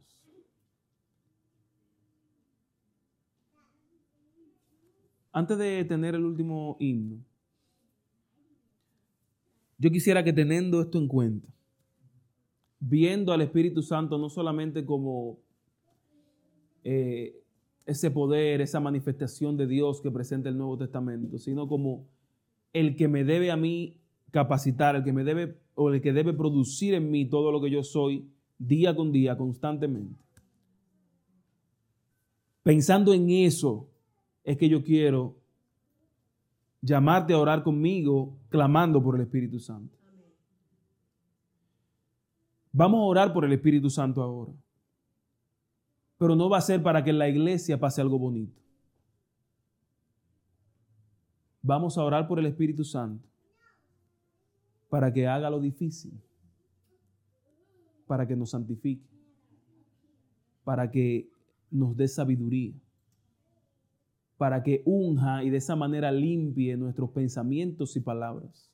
Antes 5.33 5.59
de 5.59 5.85
tener 5.85 6.15
el 6.15 6.25
último 6.25 6.77
himno, 6.81 7.23
yo 9.79 9.91
quisiera 9.91 10.25
que 10.25 10.33
teniendo 10.33 10.81
esto 10.81 10.97
en 10.99 11.07
cuenta, 11.07 11.47
viendo 12.81 13.33
al 13.33 13.43
Espíritu 13.43 13.83
Santo 13.83 14.17
no 14.17 14.31
solamente 14.31 14.87
como 14.87 15.39
eh, 16.83 17.43
ese 17.85 18.11
poder, 18.11 18.63
esa 18.63 18.81
manifestación 18.81 19.59
de 19.59 19.67
Dios 19.67 20.01
que 20.01 20.11
presenta 20.11 20.49
el 20.49 20.57
Nuevo 20.57 20.79
Testamento, 20.79 21.37
sino 21.39 21.69
como 21.69 22.07
el 22.73 22.97
que 22.97 23.07
me 23.07 23.23
debe 23.23 23.51
a 23.51 23.57
mí 23.57 24.01
capacitar, 24.31 24.97
el 24.97 25.05
que 25.05 25.13
me 25.13 25.25
debe 25.25 25.59
o 25.77 25.91
el 25.91 26.01
que 26.01 26.13
debe 26.13 26.33
producir 26.33 26.95
en 26.95 27.11
mí 27.11 27.27
todo 27.27 27.53
lo 27.53 27.61
que 27.61 27.71
yo 27.71 27.85
soy 27.85 28.29
día 28.59 28.97
con 28.97 29.13
día, 29.13 29.37
constantemente. 29.37 30.25
Pensando 32.63 33.13
en 33.13 33.31
eso, 33.31 33.89
es 34.43 34.57
que 34.57 34.69
yo 34.69 34.83
quiero 34.83 35.37
llamarte 36.81 37.35
a 37.35 37.39
orar 37.39 37.63
conmigo 37.63 38.39
clamando 38.49 39.03
por 39.03 39.17
el 39.17 39.23
Espíritu 39.23 39.61
Santo. 39.61 39.95
Vamos 42.73 43.01
a 43.01 43.05
orar 43.05 43.33
por 43.33 43.45
el 43.45 43.53
Espíritu 43.53 43.91
Santo 43.91 44.23
ahora. 44.23 44.53
Pero 46.19 46.35
no 46.35 46.49
va 46.49 46.59
a 46.59 46.63
ser 46.63 46.83
para 46.83 47.05
que 47.05 47.11
en 47.11 47.19
la 47.19 47.29
iglesia 47.29 47.79
pase 47.79 48.01
algo 48.01 48.19
bonito. 48.19 48.61
Vamos 51.61 51.99
a 51.99 52.03
orar 52.03 52.27
por 52.27 52.39
el 52.39 52.47
Espíritu 52.47 52.83
Santo 52.83 53.29
para 54.97 55.13
que 55.13 55.27
haga 55.27 55.51
lo 55.51 55.61
difícil, 55.61 56.19
para 58.07 58.27
que 58.27 58.35
nos 58.35 58.53
santifique, 58.53 59.07
para 60.65 60.91
que 60.91 61.29
nos 61.71 61.95
dé 61.95 62.09
sabiduría, 62.09 62.73
para 64.39 64.63
que 64.63 64.81
unja 64.87 65.45
y 65.45 65.51
de 65.51 65.59
esa 65.59 65.77
manera 65.77 66.11
limpie 66.11 66.79
nuestros 66.79 67.11
pensamientos 67.11 67.95
y 67.97 68.01
palabras, 68.01 68.73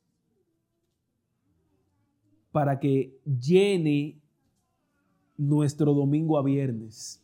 para 2.53 2.79
que 2.79 3.18
llene 3.25 4.23
nuestro 5.37 5.93
domingo 5.93 6.39
a 6.39 6.45
viernes, 6.45 7.20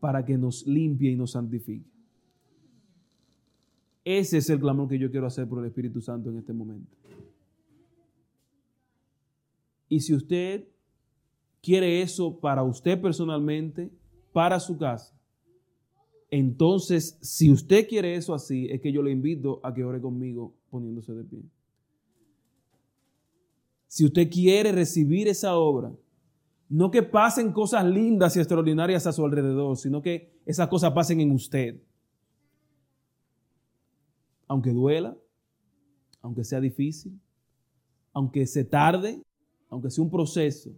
para 0.00 0.24
que 0.24 0.36
nos 0.36 0.66
limpie 0.66 1.12
y 1.12 1.14
nos 1.14 1.30
santifique. 1.30 1.89
Ese 4.18 4.38
es 4.38 4.50
el 4.50 4.58
clamor 4.58 4.88
que 4.88 4.98
yo 4.98 5.10
quiero 5.10 5.26
hacer 5.26 5.48
por 5.48 5.60
el 5.60 5.66
Espíritu 5.66 6.00
Santo 6.00 6.30
en 6.30 6.38
este 6.38 6.52
momento. 6.52 6.90
Y 9.88 10.00
si 10.00 10.14
usted 10.14 10.66
quiere 11.62 12.02
eso 12.02 12.40
para 12.40 12.62
usted 12.62 13.00
personalmente, 13.00 13.90
para 14.32 14.58
su 14.58 14.76
casa, 14.78 15.14
entonces, 16.30 17.18
si 17.20 17.50
usted 17.50 17.88
quiere 17.88 18.14
eso 18.14 18.34
así, 18.34 18.68
es 18.70 18.80
que 18.80 18.92
yo 18.92 19.02
le 19.02 19.10
invito 19.10 19.60
a 19.64 19.74
que 19.74 19.84
ore 19.84 20.00
conmigo 20.00 20.54
poniéndose 20.70 21.12
de 21.12 21.24
pie. 21.24 21.42
Si 23.88 24.04
usted 24.04 24.30
quiere 24.30 24.70
recibir 24.70 25.26
esa 25.26 25.56
obra, 25.56 25.92
no 26.68 26.92
que 26.92 27.02
pasen 27.02 27.52
cosas 27.52 27.84
lindas 27.84 28.36
y 28.36 28.38
extraordinarias 28.38 29.08
a 29.08 29.12
su 29.12 29.24
alrededor, 29.24 29.76
sino 29.76 30.00
que 30.02 30.40
esas 30.46 30.68
cosas 30.68 30.92
pasen 30.92 31.20
en 31.20 31.32
usted. 31.32 31.80
Aunque 34.50 34.72
duela, 34.72 35.16
aunque 36.22 36.42
sea 36.42 36.60
difícil, 36.60 37.20
aunque 38.12 38.46
se 38.46 38.64
tarde, 38.64 39.22
aunque 39.68 39.90
sea 39.90 40.02
un 40.02 40.10
proceso, 40.10 40.72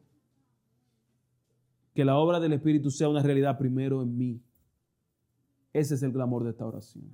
que 1.95 2.05
la 2.05 2.19
obra 2.19 2.39
del 2.39 2.53
Espíritu 2.53 2.91
sea 2.91 3.09
una 3.09 3.23
realidad 3.23 3.57
primero 3.57 4.03
en 4.03 4.19
mí. 4.19 4.43
Ese 5.73 5.95
es 5.95 6.03
el 6.03 6.13
clamor 6.13 6.45
de 6.45 6.51
esta 6.51 6.67
oración. 6.67 7.05